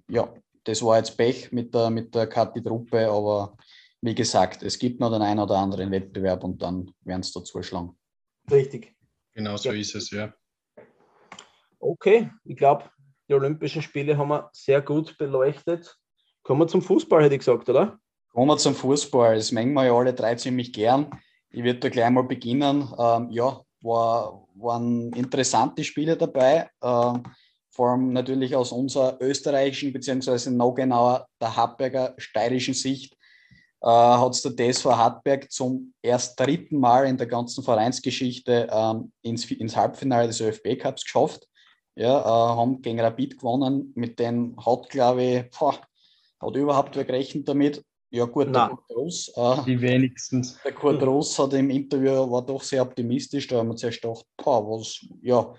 [0.09, 0.33] ja,
[0.65, 3.57] das war jetzt Pech mit der, mit der Kathi-Truppe, aber
[4.03, 7.43] wie gesagt, es gibt noch den einen oder anderen Wettbewerb und dann werden es da
[7.43, 7.99] zuschlagen.
[8.51, 8.95] Richtig.
[9.33, 9.81] Genau so ja.
[9.81, 10.33] ist es, ja.
[11.79, 12.85] Okay, ich glaube,
[13.29, 15.97] die Olympischen Spiele haben wir sehr gut beleuchtet.
[16.43, 17.99] Kommen wir zum Fußball, hätte ich gesagt, oder?
[18.33, 19.37] Kommen wir zum Fußball.
[19.37, 21.11] Das mengen wir ja alle drei ziemlich gern.
[21.51, 22.93] Ich würde da gleich mal beginnen.
[22.99, 27.13] Ähm, ja, war, waren interessante Spiele dabei, äh,
[27.71, 33.15] vor allem natürlich aus unserer österreichischen beziehungsweise noch genauer der Hartberger steirischen Sicht.
[33.83, 39.13] äh, hat es der DSV Hartberg zum erst dritten Mal in der ganzen Vereinsgeschichte ähm,
[39.23, 41.47] ins, ins Halbfinale des ÖFB Cups geschafft.
[41.95, 45.79] Ja, äh, haben gegen Rapid gewonnen, mit denen hat, glaube ich, boah,
[46.41, 47.85] hat überhaupt wer gerechnet damit.
[48.11, 49.33] Ja, gut, der Kurt Ross.
[49.35, 50.59] Äh, die wenigstens.
[50.65, 53.49] Der Kurt Ross hat im Interview war doch sehr optimistisch.
[53.49, 55.53] Da haben wir zuerst gedacht, boah, was, ja,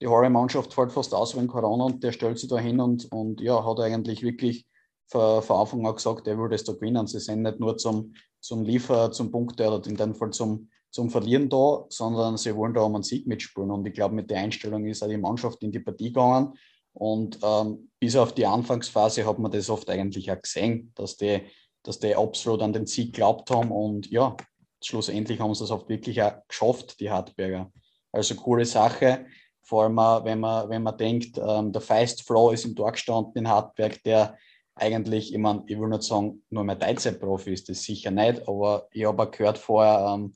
[0.00, 3.10] die halbe Mannschaft fällt fast aus wegen Corona und der stellt sich da hin und,
[3.12, 4.66] und ja, hat eigentlich wirklich
[5.06, 7.06] von, von Anfang an gesagt, er würde es da gewinnen.
[7.06, 11.08] Sie sind nicht nur zum, zum Liefer, zum Punkte oder in dem Fall zum, zum
[11.08, 13.70] Verlieren da, sondern sie wollen da um einen Sieg mitspielen.
[13.70, 16.54] Und ich glaube, mit der Einstellung ist auch die Mannschaft in die Partie gegangen.
[16.94, 21.42] Und ähm, bis auf die Anfangsphase hat man das oft eigentlich auch gesehen, dass die,
[21.82, 23.70] dass die absolut an den Sieg geglaubt haben.
[23.70, 24.36] Und ja,
[24.82, 27.70] schlussendlich haben sie es oft wirklich auch geschafft, die Hartberger.
[28.12, 29.26] Also coole Sache.
[29.62, 33.32] Vor allem, wenn man, wenn man denkt, ähm, der Feist Flow ist im Tor gestanden
[33.36, 34.36] in Hartberg, der
[34.74, 38.88] eigentlich, ich meine, ich will nicht sagen, nur mehr Teilzeitprofi ist das sicher nicht, aber
[38.90, 40.34] ich habe auch gehört vorher ähm,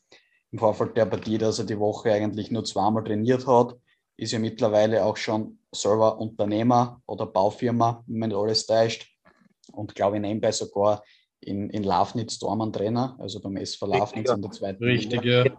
[0.52, 3.76] im Vorfeld der Partie, dass er die Woche eigentlich nur zweimal trainiert hat.
[4.16, 9.10] Ist ja mittlerweile auch schon selber Unternehmer oder Baufirma, wenn man alles täuscht.
[9.72, 11.02] Und glaube ich, nebenbei sogar
[11.46, 15.44] in, in Lafnitz Dormann-Trainer, also beim SV Lafnitz in der zweiten Richtig, Liga.
[15.44, 15.52] ja.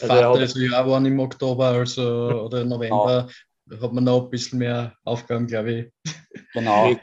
[0.00, 2.02] Also Vater ist ja auch im Oktober also,
[2.44, 3.28] oder November.
[3.66, 3.82] Genau.
[3.82, 6.14] hat man noch ein bisschen mehr Aufgaben, glaube ich.
[6.54, 6.94] Genau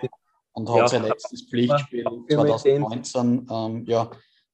[0.55, 4.09] und hat ja, sein letztes Pflichtspiel 2019 ähm, ja,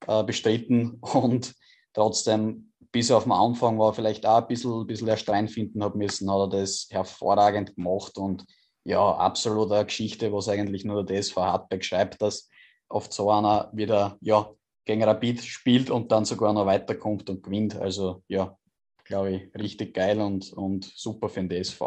[0.08, 1.54] äh, bestritten und
[1.94, 5.96] trotzdem bis auf den Anfang war vielleicht auch ein bisschen, ein bisschen erst reinfinden hat
[5.96, 8.46] müssen, hat er das hervorragend gemacht und
[8.84, 12.50] ja, absolut eine Geschichte, was eigentlich nur der DSV Hartberg schreibt, dass
[12.92, 14.50] oft so einer wieder ja,
[14.86, 17.76] gegen Rapid spielt und dann sogar noch weiterkommt und gewinnt.
[17.76, 18.58] Also ja,
[19.04, 21.82] glaube ich, richtig geil und, und super für den DSV.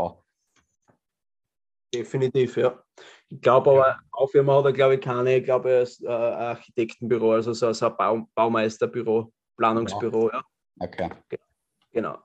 [1.95, 2.83] Definitiv, ja.
[3.29, 7.33] Ich glaube aber, Baufirma hat er, glaube ich, keine, ich glaube, er ist äh, Architektenbüro,
[7.33, 10.43] also so, so ein Bau, Baumeisterbüro, Planungsbüro, ja.
[10.81, 11.11] Okay.
[11.93, 12.19] Genau.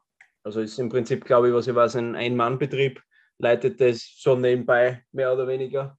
[0.43, 2.99] Also ist im Prinzip, glaube ich, was ich weiß, ein Ein-Mann-Betrieb,
[3.37, 5.98] leitet das schon nebenbei, mehr oder weniger.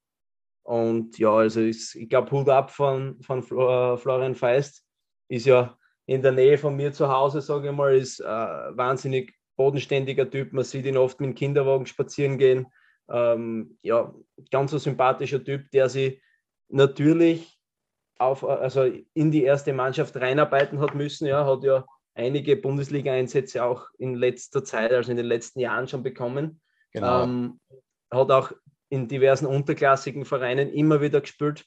[0.62, 4.85] Und ja, also ist, ich glaube, Hut ab von, von äh, Florian Feist,
[5.29, 9.35] ist ja in der Nähe von mir zu Hause, sage ich mal, ist äh, wahnsinnig
[9.57, 10.53] bodenständiger Typ.
[10.53, 12.66] Man sieht ihn oft mit dem Kinderwagen spazieren gehen
[13.11, 14.14] ähm, ja,
[14.51, 16.23] ganz ein sympathischer Typ, der sich
[16.68, 17.59] natürlich
[18.18, 21.27] auf, also in die erste Mannschaft reinarbeiten hat müssen.
[21.27, 26.03] Ja, hat ja einige Bundesliga-Einsätze auch in letzter Zeit, also in den letzten Jahren schon
[26.03, 26.61] bekommen.
[26.92, 27.25] Genau.
[27.25, 27.61] Ähm,
[28.11, 28.53] hat auch
[28.90, 31.64] in diversen unterklassigen Vereinen immer wieder gespielt.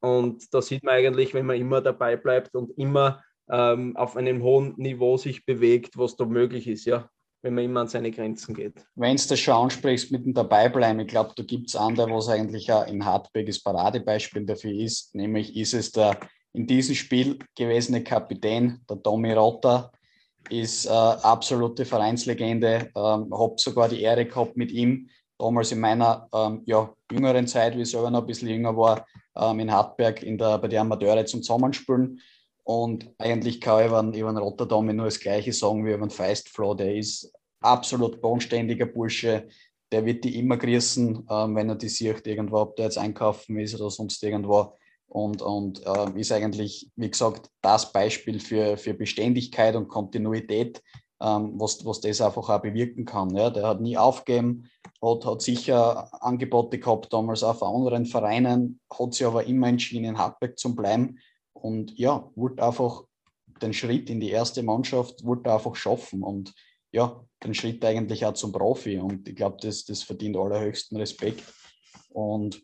[0.00, 4.42] Und da sieht man eigentlich, wenn man immer dabei bleibt und immer ähm, auf einem
[4.42, 6.84] hohen Niveau sich bewegt, was da möglich ist.
[6.84, 7.10] Ja,
[7.42, 8.74] wenn man immer an seine Grenzen geht.
[8.94, 12.18] Wenn du das schon ansprichst mit dem Dabeibleiben, ich glaube, da gibt es andere, wo
[12.18, 16.18] es eigentlich auch in Hartberg das Paradebeispiel dafür ist, nämlich ist es der
[16.54, 19.92] in diesem Spiel gewesene Kapitän, der Tommy Rotter,
[20.50, 26.28] ist äh, absolute Vereinslegende, ähm, habe sogar die Ehre gehabt mit ihm, damals in meiner
[26.34, 30.22] ähm, ja, jüngeren Zeit, wie ich selber noch ein bisschen jünger war, ähm, in Hartberg
[30.22, 32.20] in der, bei den Amateure zum Zusammenspielen.
[32.64, 36.74] Und eigentlich kann ich über, über Rotterdam nur das Gleiche sagen wie über den Feistflow.
[36.74, 39.48] Der ist absolut bodenständiger Bursche.
[39.90, 43.58] Der wird die immer grüßen, ähm, wenn er die sieht, irgendwo, ob der jetzt einkaufen
[43.58, 44.74] ist oder sonst irgendwo.
[45.06, 50.82] Und, und äh, ist eigentlich, wie gesagt, das Beispiel für, für Beständigkeit und Kontinuität,
[51.20, 53.34] ähm, was, was das einfach auch bewirken kann.
[53.34, 53.50] Ja.
[53.50, 54.68] Der hat nie aufgegeben,
[55.02, 60.04] hat, hat sicher Angebote gehabt, damals auch von anderen Vereinen, hat sich aber immer entschieden,
[60.04, 61.18] in Hartberg zu bleiben
[61.52, 63.04] und ja, wollte einfach
[63.60, 66.54] den Schritt in die erste Mannschaft, wollte einfach schaffen und
[66.92, 68.98] ja, den Schritt eigentlich auch zum Profi.
[68.98, 71.42] Und ich glaube, das, das verdient allerhöchsten Respekt.
[72.10, 72.62] Und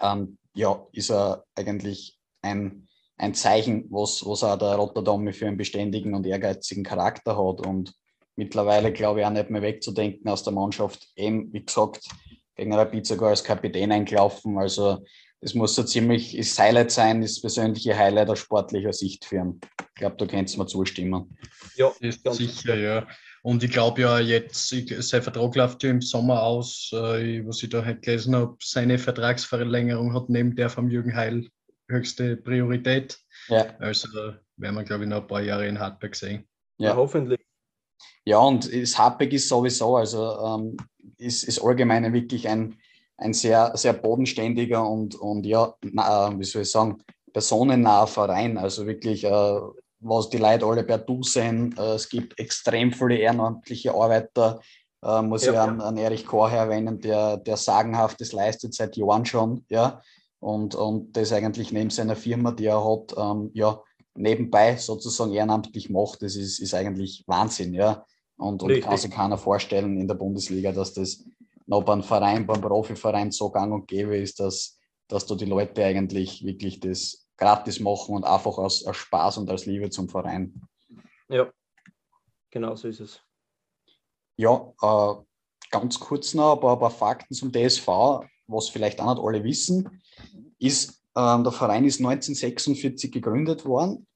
[0.00, 2.88] ähm, ja, ist er eigentlich ein,
[3.18, 7.66] ein Zeichen, was, was auch der Rotterdam für einen beständigen und ehrgeizigen Charakter hat.
[7.66, 7.94] Und
[8.36, 11.08] mittlerweile, glaube ich, auch nicht mehr wegzudenken aus der Mannschaft.
[11.16, 12.06] Eben, wie gesagt,
[12.54, 14.58] gegen Rapid sogar als Kapitän eingelaufen.
[14.58, 14.98] Also
[15.40, 19.60] das muss so ziemlich das Highlight sein, das persönliche Highlight aus sportlicher Sicht für ihn.
[19.78, 21.36] Ich glaube, da kannst du mir zustimmen.
[21.76, 23.06] Ja, ist sicher, ja.
[23.42, 27.62] Und ich glaube ja jetzt, ich, sein Vertrag läuft ja im Sommer aus, äh, was
[27.62, 31.46] ich da halt gelesen habe, seine Vertragsverlängerung hat neben der vom Jürgen Heil
[31.88, 33.18] höchste Priorität.
[33.48, 33.76] Ja.
[33.78, 34.08] Also
[34.56, 36.46] werden wir, glaube ich, noch ein paar Jahre in Hartberg sehen.
[36.78, 37.40] Ja, ja hoffentlich.
[38.24, 40.76] Ja, und das Hartberg ist sowieso, also ähm,
[41.16, 42.76] ist, ist allgemein wirklich ein,
[43.18, 48.58] ein sehr, sehr bodenständiger und, und ja, na, wie soll ich sagen, personennaher Verein.
[48.58, 49.60] Also wirklich, äh,
[50.00, 51.78] was die Leute alle per Du sind.
[51.78, 54.60] Äh, es gibt extrem viele ehrenamtliche Arbeiter.
[55.04, 55.52] Äh, muss ja.
[55.52, 59.64] ich an, an Erich Korher erwähnen, der, der Sagenhaftes leistet seit Jahren schon.
[59.68, 60.02] Ja.
[60.46, 63.82] Und, und das eigentlich neben seiner Firma, die er hat, ähm, ja,
[64.14, 68.06] nebenbei sozusagen ehrenamtlich macht, das ist, ist eigentlich Wahnsinn, ja.
[68.36, 71.24] Und, und kann sich keiner vorstellen in der Bundesliga, dass das
[71.66, 74.78] noch beim Verein, beim Profiverein so gang und gäbe ist, dass,
[75.08, 79.50] dass da die Leute eigentlich wirklich das gratis machen und einfach aus, aus Spaß und
[79.50, 80.62] aus Liebe zum Verein.
[81.28, 81.50] Ja,
[82.52, 83.20] genau so ist es.
[84.36, 85.14] Ja, äh,
[85.72, 87.88] ganz kurz noch ein paar, Fakten zum DSV,
[88.46, 90.02] was vielleicht auch nicht alle wissen,
[90.58, 94.06] ist, äh, der Verein ist 1946 gegründet worden.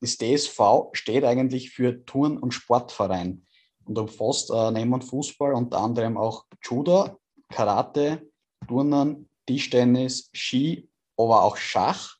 [0.00, 0.60] Das DSV
[0.92, 3.46] steht eigentlich für Turn- und Sportverein
[3.84, 8.28] und umfasst äh, neben Fußball unter anderem auch Judo, Karate,
[8.66, 12.16] Turnen, Tischtennis, Ski, aber auch Schach.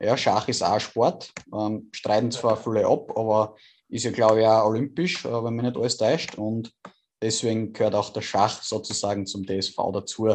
[0.00, 3.56] Ja, Schach ist auch Sport, ähm, streiten zwar viele ab, aber
[3.88, 6.34] ist ja, glaube ich, auch olympisch, äh, wenn mich nicht alles täuscht.
[6.34, 6.72] Und
[7.22, 10.28] deswegen gehört auch der Schach sozusagen zum DSV dazu.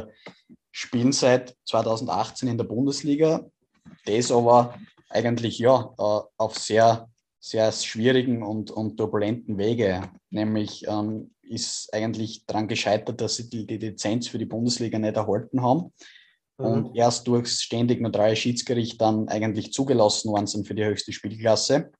[0.72, 3.46] Spielen seit 2018 in der Bundesliga.
[4.06, 4.78] Das aber
[5.10, 10.10] eigentlich ja äh, auf sehr sehr schwierigen und, und turbulenten Wege.
[10.30, 15.16] Nämlich ähm, ist eigentlich daran gescheitert, dass sie die, die, Lizenz für die Bundesliga nicht
[15.16, 15.94] erhalten haben
[16.58, 16.66] mhm.
[16.66, 21.92] und erst durch ständig neutrale Schiedsgericht dann eigentlich zugelassen worden sind für die höchste Spielklasse.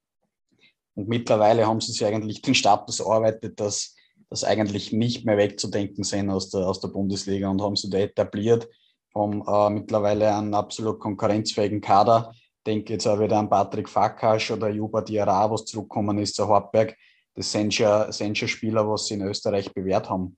[0.96, 3.96] Und mittlerweile haben sie sich eigentlich den Status erarbeitet, dass
[4.30, 8.00] das eigentlich nicht mehr wegzudenken sind aus der, aus der Bundesliga und haben sie da
[8.00, 8.68] etabliert,
[9.16, 12.34] haben äh, mittlerweile einen absolut konkurrenzfähigen Kader,
[12.66, 16.96] denke jetzt auch wieder an Patrick Fakasch oder Juba Diarra, was zurückgekommen ist zu Hartberg.
[17.36, 20.36] Das sind schon, sind schon Spieler, was sie in Österreich bewährt haben.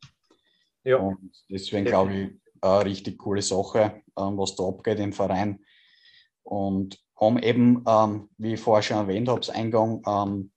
[0.84, 0.98] Ja.
[0.98, 2.30] Und deswegen glaube ich,
[2.62, 5.64] eine richtig coole Sache, ähm, was da abgeht im Verein.
[6.44, 10.52] Und haben eben, ähm, wie ich vorher schon erwähnt habe, Eingang ähm,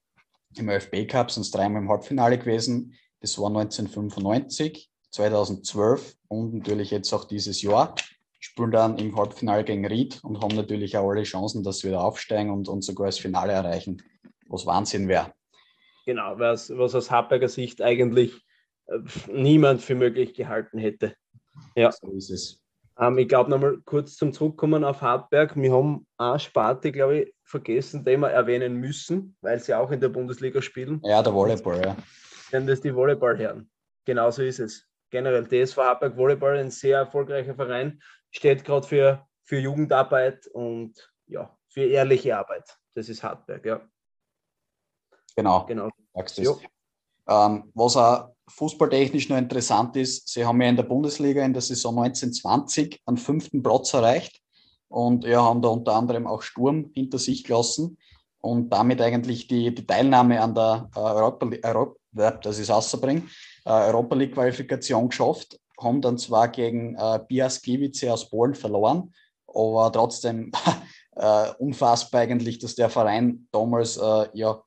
[0.56, 2.94] im ÖFB Cup sind es dreimal im Halbfinale gewesen.
[3.22, 7.94] Das war 1995, 2012 und natürlich jetzt auch dieses Jahr
[8.40, 12.02] spielen dann im Halbfinale gegen Ried und haben natürlich auch alle Chancen, dass sie wieder
[12.02, 14.02] aufsteigen und, und sogar das Finale erreichen,
[14.48, 15.32] was Wahnsinn wäre.
[16.04, 18.34] Genau, was, was aus Hartberger Sicht eigentlich
[18.86, 18.98] äh,
[19.32, 21.14] niemand für möglich gehalten hätte.
[21.76, 21.92] Ja.
[21.92, 22.60] So ist es.
[22.98, 25.54] Ähm, ich glaube, nochmal kurz zum Zurückkommen auf Hartberg.
[25.54, 30.00] Wir haben eine Sparte, glaube ich, vergessen, die wir erwähnen müssen, weil sie auch in
[30.00, 31.00] der Bundesliga spielen.
[31.04, 31.96] Ja, der Volleyball, ja.
[32.52, 33.70] Denn das die Volleyballherren.
[34.04, 34.86] Genau so ist es.
[35.10, 41.56] Generell DSV Hartberg Volleyball, ein sehr erfolgreicher Verein, steht gerade für, für Jugendarbeit und ja,
[41.68, 42.78] für ehrliche Arbeit.
[42.94, 43.80] Das ist Hartberg, ja.
[45.36, 45.64] Genau.
[45.66, 45.90] genau.
[47.28, 51.62] Ähm, was auch fußballtechnisch noch interessant ist, sie haben ja in der Bundesliga in der
[51.62, 54.42] Saison 1920 einen fünften Platz erreicht
[54.88, 57.96] und ja, haben da unter anderem auch Sturm hinter sich gelassen
[58.40, 61.48] und damit eigentlich die, die Teilnahme an der äh, Europa,
[62.14, 63.28] Europa, das ist außerbringen,
[63.64, 69.12] äh, Europa League Qualifikation geschafft haben dann zwar gegen äh, Biaskiewicz aus Polen verloren,
[69.46, 70.52] aber trotzdem
[71.16, 74.62] äh, unfassbar eigentlich, dass der Verein damals äh, ja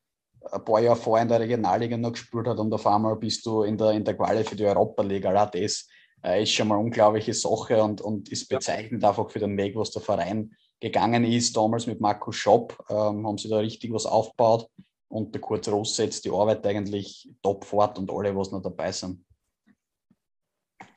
[0.51, 3.63] ein paar Jahre vorher in der Regionalliga noch gespielt hat und auf einmal bist du
[3.63, 5.25] in der, in der Quali für die Europa League.
[5.25, 5.88] Auch das
[6.23, 9.75] äh, ist schon mal eine unglaubliche Sache und, und ist bezeichnend einfach für den Weg,
[9.75, 11.58] was der Verein gegangen ist.
[11.58, 14.69] Damals mit Markus Schopp ähm, haben sie da richtig was aufgebaut
[15.15, 18.91] und der Kurt Ross setzt die Arbeit eigentlich top fort und alle, was noch dabei
[18.91, 19.23] sind.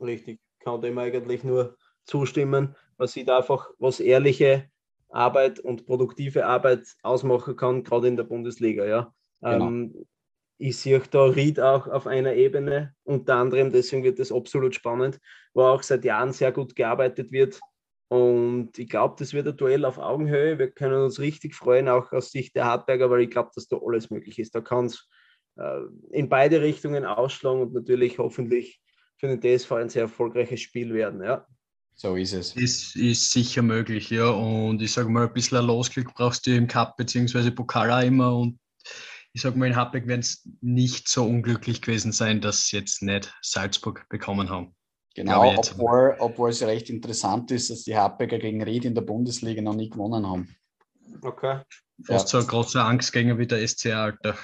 [0.00, 2.74] Richtig, kann dem eigentlich nur zustimmen.
[2.96, 4.68] Man sieht einfach, was ehrliche
[5.08, 8.84] Arbeit und produktive Arbeit ausmachen kann, gerade in der Bundesliga.
[8.86, 9.14] Ja.
[9.40, 9.68] Genau.
[9.68, 10.06] Ähm,
[10.58, 15.20] ich sehe da Ried auch auf einer Ebene, unter anderem, deswegen wird das absolut spannend,
[15.54, 17.60] wo auch seit Jahren sehr gut gearbeitet wird.
[18.08, 20.58] Und ich glaube, das wird ein Duell auf Augenhöhe.
[20.58, 23.78] Wir können uns richtig freuen, auch aus Sicht der Hartberger, weil ich glaube, dass da
[23.84, 24.54] alles möglich ist.
[24.54, 25.06] Da kann es
[25.56, 28.80] äh, in beide Richtungen ausschlagen und natürlich hoffentlich
[29.18, 31.22] für den DSV ein sehr erfolgreiches Spiel werden.
[31.22, 31.46] Ja.
[31.94, 32.54] So ist es.
[32.54, 34.30] Das ist sicher möglich, ja.
[34.30, 37.50] Und ich sage mal, ein bisschen ein Losglück brauchst du im Cup bzw.
[37.50, 38.36] Pokal auch immer.
[38.36, 38.58] Und
[39.32, 43.02] ich sage mal, in Habeck werden es nicht so unglücklich gewesen sein, dass sie jetzt
[43.02, 44.76] nicht Salzburg bekommen haben.
[45.18, 49.60] Genau, obwohl, obwohl es recht interessant ist, dass die Habecker gegen Ried in der Bundesliga
[49.60, 50.54] noch nie gewonnen haben.
[51.22, 51.62] Okay.
[52.04, 52.28] Fast ja.
[52.28, 54.36] so eine große Angst gegen wie der SC Alter.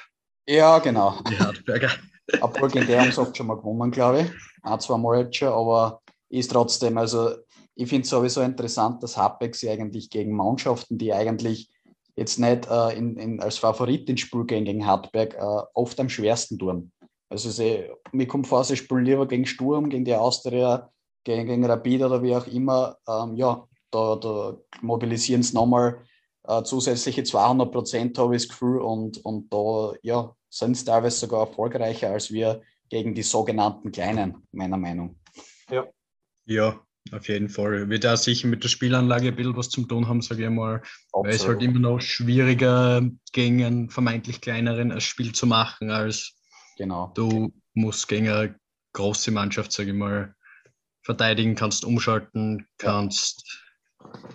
[0.48, 1.20] Ja, genau.
[1.30, 1.90] Die Hartberger.
[2.40, 4.30] Obwohl gegen die haben sie oft schon mal gewonnen, glaube ich.
[4.64, 7.36] Ein, zwei Mal jetzt schon, aber ist trotzdem, also
[7.76, 11.70] ich finde es sowieso interessant, dass Habeck sie eigentlich gegen Mannschaften, die eigentlich
[12.16, 16.09] jetzt nicht äh, in, in, als Favorit ins Spiel gehen gegen Hartberg, äh, oft am
[16.09, 16.90] schwersten tun.
[17.35, 20.89] Also sie, mir kommt vor, sie spielen lieber gegen Sturm, gegen die Austria,
[21.24, 22.97] gegen, gegen Rapid oder wie auch immer.
[23.09, 25.99] Ähm, ja, da, da mobilisieren sie nochmal
[26.45, 28.78] äh, zusätzliche 200 Prozent, habe ich das Gefühl.
[28.78, 34.47] Und, und da ja, sind sie teilweise sogar erfolgreicher als wir gegen die sogenannten Kleinen,
[34.53, 35.18] meiner Meinung.
[35.68, 35.89] Ja.
[36.47, 36.80] Ja,
[37.11, 37.89] Auf jeden Fall.
[37.89, 40.76] Wird auch sicher mit der Spielanlage ein bisschen was zum tun haben, sage ich mal.
[40.76, 41.26] Absolut.
[41.26, 46.37] Weil es halt immer noch schwieriger gegen einen vermeintlich kleineren ein Spiel zu machen, als
[46.77, 47.12] genau.
[47.14, 48.59] du musst gegen eine
[48.93, 50.35] große Mannschaft, sage ich mal,
[51.03, 53.64] verteidigen, kannst umschalten, kannst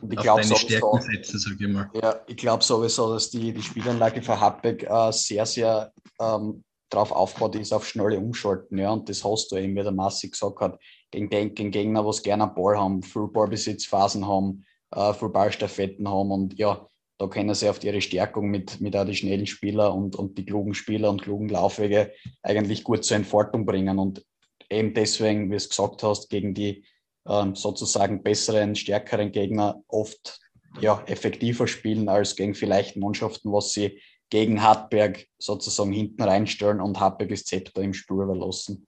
[0.02, 1.90] und ich glaube sowieso, setzen, ich mal.
[1.94, 7.12] Ja, ich glaube sowieso, dass die, die Spielanlage für Happig äh, sehr, sehr ähm, darauf
[7.12, 8.78] aufbaut ist, auf schnelle Umschalten.
[8.78, 10.80] Ja, und das hast du eben, wie der Massi gesagt hat,
[11.12, 16.32] gegen, gegen Gegner, die gerne einen Ball haben, viel Ballbesitzphasen haben, äh, viel Ballstaffetten haben
[16.32, 16.88] und ja,
[17.20, 20.45] da können sie auf ihre Stärkung mit, mit auch die schnellen Spieler und, und die
[20.45, 23.99] klugen Spieler und klugen Laufwege eigentlich gut zur Entfaltung bringen.
[23.99, 24.26] Und
[24.70, 26.86] eben deswegen, wie du es gesagt hast, gegen die
[27.28, 30.39] ähm, sozusagen besseren, stärkeren Gegner oft
[30.80, 37.01] ja, effektiver spielen als gegen vielleicht Mannschaften, was sie gegen Hartberg sozusagen hinten reinstellen und
[37.01, 38.88] Hartberg das Zepter im Spiel überlassen.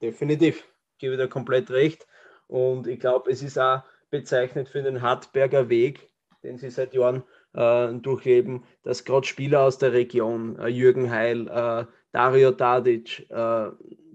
[0.00, 0.58] Definitiv,
[0.92, 2.06] ich gebe dir komplett recht.
[2.46, 6.07] Und ich glaube, es ist auch bezeichnet für den Hartberger Weg,
[6.42, 7.22] den sie seit Jahren
[7.54, 13.70] äh, durchleben, dass gerade Spieler aus der Region, äh, Jürgen Heil, äh, Dario Tadic, äh,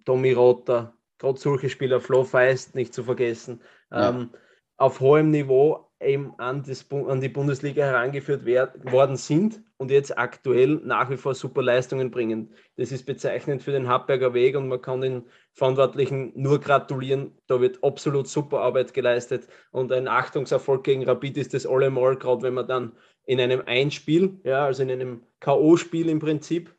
[0.06, 3.62] Tommy Rotter, gerade solche Spieler, Flo Feist nicht zu vergessen,
[3.92, 4.10] ja.
[4.10, 4.30] ähm,
[4.78, 10.18] auf hohem Niveau eben an, das, an die Bundesliga herangeführt werd, worden sind und jetzt
[10.18, 12.54] aktuell nach wie vor super Leistungen bringen.
[12.78, 15.24] Das ist bezeichnend für den Hartberger Weg und man kann den
[15.54, 17.38] Verantwortlichen nur gratulieren.
[17.48, 22.44] Da wird absolut super Arbeit geleistet und ein Achtungserfolg gegen Rapid ist das allemal, gerade
[22.44, 22.94] wenn man dann
[23.26, 26.76] in einem Einspiel, ja, also in einem K.O.-Spiel im Prinzip,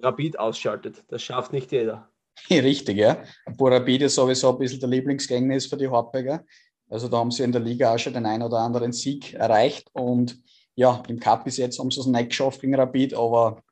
[0.00, 1.04] Rapid ausschaltet.
[1.08, 2.10] Das schafft nicht jeder.
[2.50, 3.22] Richtig, ja.
[3.58, 6.44] Rapid ist sowieso ein bisschen der Lieblingsgänger ist für die Hartberger.
[6.88, 9.88] Also da haben sie in der Liga auch schon den einen oder anderen Sieg erreicht.
[9.92, 10.40] Und
[10.74, 13.62] ja, im Cup bis jetzt haben sie es nicht geschafft gegen Rapid, aber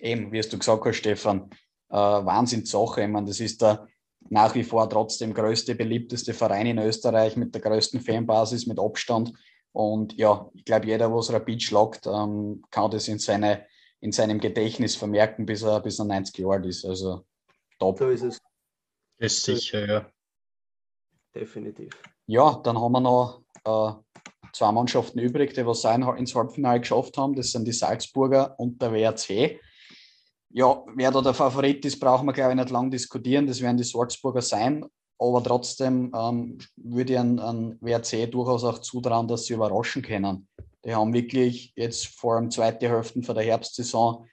[0.00, 1.50] eben, wie du gesagt hast, Stefan,
[1.88, 3.02] äh, Wahnsinnssache.
[3.02, 3.86] Ich meine, das ist der
[4.28, 9.32] nach wie vor trotzdem größte, beliebteste Verein in Österreich mit der größten Fanbasis, mit Abstand.
[9.72, 13.66] Und ja, ich glaube, jeder, was Rapid schlagt, ähm, kann das in, seine,
[14.00, 16.84] in seinem Gedächtnis vermerken, bis er, bis er 90 Jahre alt ist.
[16.84, 17.24] Also
[17.78, 17.98] top.
[17.98, 18.40] So ist es.
[19.18, 20.10] Ist sicher, ja.
[21.34, 21.90] Definitiv.
[22.30, 23.90] Ja, dann haben wir noch äh,
[24.52, 27.34] zwei Mannschaften übrig, die was ins Halbfinale geschafft haben.
[27.34, 29.58] Das sind die Salzburger und der WRC.
[30.50, 33.48] Ja, wer da der Favorit ist, brauchen wir, glaube ich, nicht lang diskutieren.
[33.48, 34.86] Das werden die Salzburger sein.
[35.18, 40.46] Aber trotzdem ähm, würde ich an, an WRC durchaus auch zutrauen, dass sie überraschen können.
[40.84, 44.28] Die haben wirklich jetzt vor allem zweite Hälfte von der Herbstsaison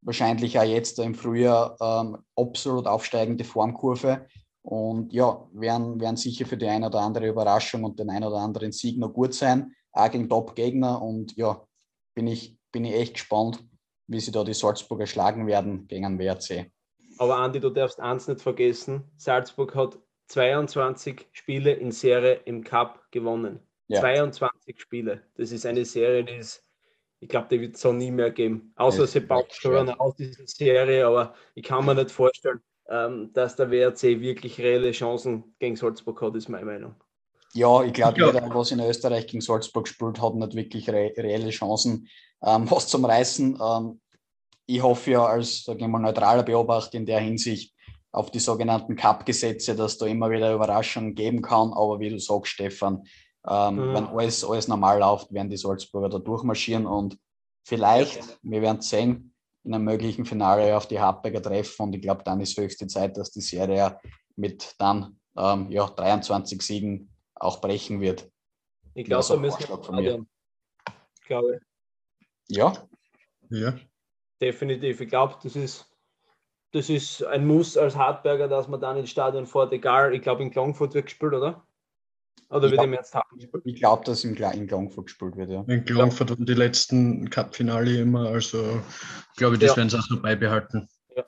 [0.00, 4.28] wahrscheinlich auch jetzt im Frühjahr ähm, absolut aufsteigende Formkurve.
[4.62, 8.36] Und ja, werden, werden sicher für die eine oder andere Überraschung und den einen oder
[8.36, 11.02] anderen Sieg noch gut sein, auch gegen Top-Gegner.
[11.02, 11.66] Und ja,
[12.14, 13.64] bin ich, bin ich echt gespannt,
[14.06, 16.70] wie sie da die Salzburger schlagen werden gegen den WRC.
[17.18, 19.98] Aber Andi, du darfst eins nicht vergessen: Salzburg hat
[20.28, 23.60] 22 Spiele in Serie im Cup gewonnen.
[23.88, 24.00] Ja.
[24.00, 25.22] 22 Spiele.
[25.36, 26.62] Das ist eine Serie, die ist,
[27.20, 28.72] ich glaube, die wird es so nie mehr geben.
[28.76, 32.62] Außer sie baut schon aus dieser Serie, aber ich kann mir nicht vorstellen,
[33.32, 36.94] dass der WRC wirklich reelle Chancen gegen Salzburg hat, ist meine Meinung.
[37.54, 41.50] Ja, ich glaube, jeder, was in Österreich gegen Salzburg spielt, hat nicht wirklich re reelle
[41.50, 42.08] Chancen,
[42.42, 43.58] ähm, was zum Reißen.
[43.62, 44.00] Ähm,
[44.66, 47.74] ich hoffe ja als sage ich mal, neutraler Beobachter in der Hinsicht
[48.10, 51.72] auf die sogenannten Cup-Gesetze, dass da immer wieder Überraschungen geben kann.
[51.72, 53.04] Aber wie du sagst, Stefan,
[53.48, 53.94] ähm, mhm.
[53.94, 57.18] wenn alles, alles normal läuft, werden die Salzburger da durchmarschieren und
[57.64, 58.24] vielleicht, ja.
[58.42, 59.31] wir werden sehen,
[59.64, 61.82] in einem möglichen Finale auf die Hartberger treffen.
[61.82, 63.98] Und ich glaube, dann ist höchste Zeit, dass die Serie
[64.36, 68.30] mit dann ähm, ja, 23 Siegen auch brechen wird.
[68.94, 70.26] Ich glaube, da müssen wir.
[71.20, 71.60] Ich glaube.
[72.48, 72.72] Ja.
[73.50, 73.78] Ja.
[74.40, 75.00] Definitiv.
[75.00, 75.88] Ich glaube, das ist,
[76.72, 80.14] das ist ein Muss als Hartberger, dass man dann ins Stadion fährt, egal.
[80.14, 81.64] Ich glaube, in Klangfurt wird gespielt, oder?
[82.50, 83.62] Oder wird im März gespielt?
[83.64, 85.64] Ich glaube, dass im in Klangfurt gespielt wird, ja.
[85.66, 88.82] In Klangfurt waren die letzten Cup-Finale immer, also
[89.36, 89.76] glaube ich, das ja.
[89.78, 90.88] werden sie auch so beibehalten.
[91.16, 91.24] Ja.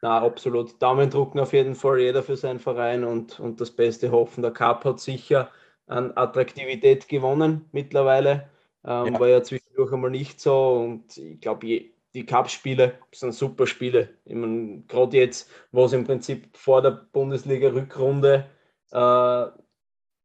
[0.00, 0.80] Na, absolut.
[0.82, 4.42] Daumen drucken auf jeden Fall jeder für seinen Verein und, und das Beste hoffen.
[4.42, 5.50] Der Cup hat sicher
[5.86, 8.48] an Attraktivität gewonnen mittlerweile.
[8.84, 9.20] Ähm, ja.
[9.20, 11.66] War ja zwischendurch einmal nicht so und ich glaube,
[12.14, 14.08] die Cup-Spiele sind super Spiele.
[14.24, 18.46] Gerade jetzt, wo es im Prinzip vor der Bundesliga-Rückrunde
[18.90, 19.46] äh,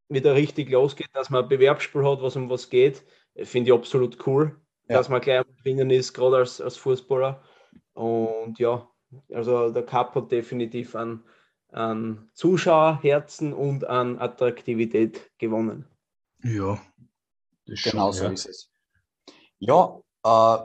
[0.09, 3.03] wieder richtig losgeht, dass man ein Bewerbsspiel hat, was um was geht,
[3.43, 4.97] finde ich absolut cool, ja.
[4.97, 7.41] dass man gleich drinnen ist, gerade als, als Fußballer.
[7.93, 8.89] Und ja,
[9.33, 11.23] also der Cup hat definitiv an,
[11.71, 15.85] an Zuschauerherzen und an Attraktivität gewonnen.
[16.43, 16.79] Ja,
[17.65, 18.31] genau so ja.
[18.31, 18.71] ist es.
[19.59, 20.57] Ja, äh,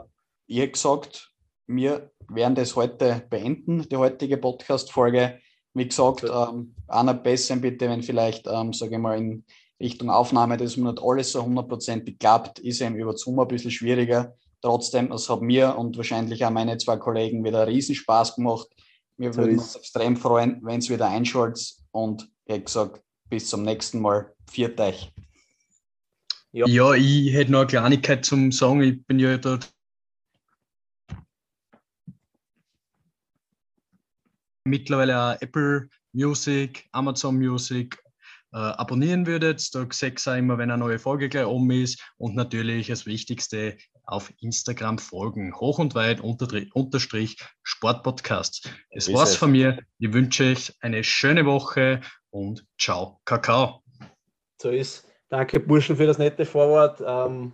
[0.47, 1.33] ihr gesagt,
[1.67, 5.39] wir werden das heute beenden, die heutige Podcast-Folge.
[5.73, 9.43] Wie gesagt, ähm, einer besser bitte, wenn vielleicht, ähm, sage ich mal, in
[9.79, 13.71] Richtung Aufnahme, dass man nicht alles so hundertprozentig klappt, ist eben über Zoom ein bisschen
[13.71, 14.35] schwieriger.
[14.61, 18.67] Trotzdem, es hat mir und wahrscheinlich auch meine zwei Kollegen wieder riesen Spaß gemacht.
[19.17, 21.75] Wir so würden uns extrem freuen, wenn es wieder einschaltet.
[21.91, 24.33] Und wie gesagt, bis zum nächsten Mal.
[24.49, 25.11] Viert euch.
[26.51, 26.67] Ja.
[26.67, 28.81] ja, ich hätte noch eine Kleinigkeit zum Sagen.
[28.83, 29.69] Ich bin ja dort
[34.65, 37.97] mittlerweile auch Apple Music, Amazon Music
[38.53, 39.73] äh, abonnieren würdet.
[39.73, 42.01] Da seht ihr immer, wenn eine neue Folge gleich oben ist.
[42.17, 45.55] Und natürlich das Wichtigste, auf Instagram folgen.
[45.55, 48.69] Hoch und weit unterstrich Sportpodcast.
[48.91, 49.35] Das war's es.
[49.37, 49.79] von mir.
[49.99, 53.81] Ich wünsche euch eine schöne Woche und ciao, Kakao.
[54.61, 55.07] So ist.
[55.29, 57.01] Danke, Burschen, für das nette Vorwort.
[57.05, 57.53] Ähm,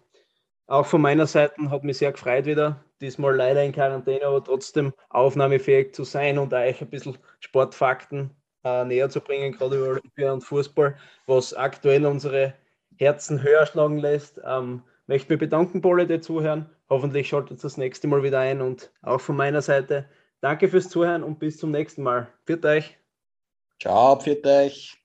[0.68, 2.84] auch von meiner Seite hat mich sehr gefreut wieder.
[3.02, 8.32] Diesmal leider in Quarantäne, aber trotzdem aufnahmefähig zu sein und euch ein bisschen Sportfakten
[8.64, 10.96] äh, näher zu bringen, gerade über Olympia und Fußball,
[11.26, 12.54] was aktuell unsere
[12.98, 14.42] Herzen höher schlagen lässt.
[14.46, 16.70] Ähm, möchte mich bedanken, Paul, die zuhören.
[16.90, 20.06] Hoffentlich schaltet ihr das nächste Mal wieder ein und auch von meiner Seite
[20.42, 22.28] danke fürs Zuhören und bis zum nächsten Mal.
[22.46, 22.98] Für euch.
[23.80, 25.00] Ciao, für euch.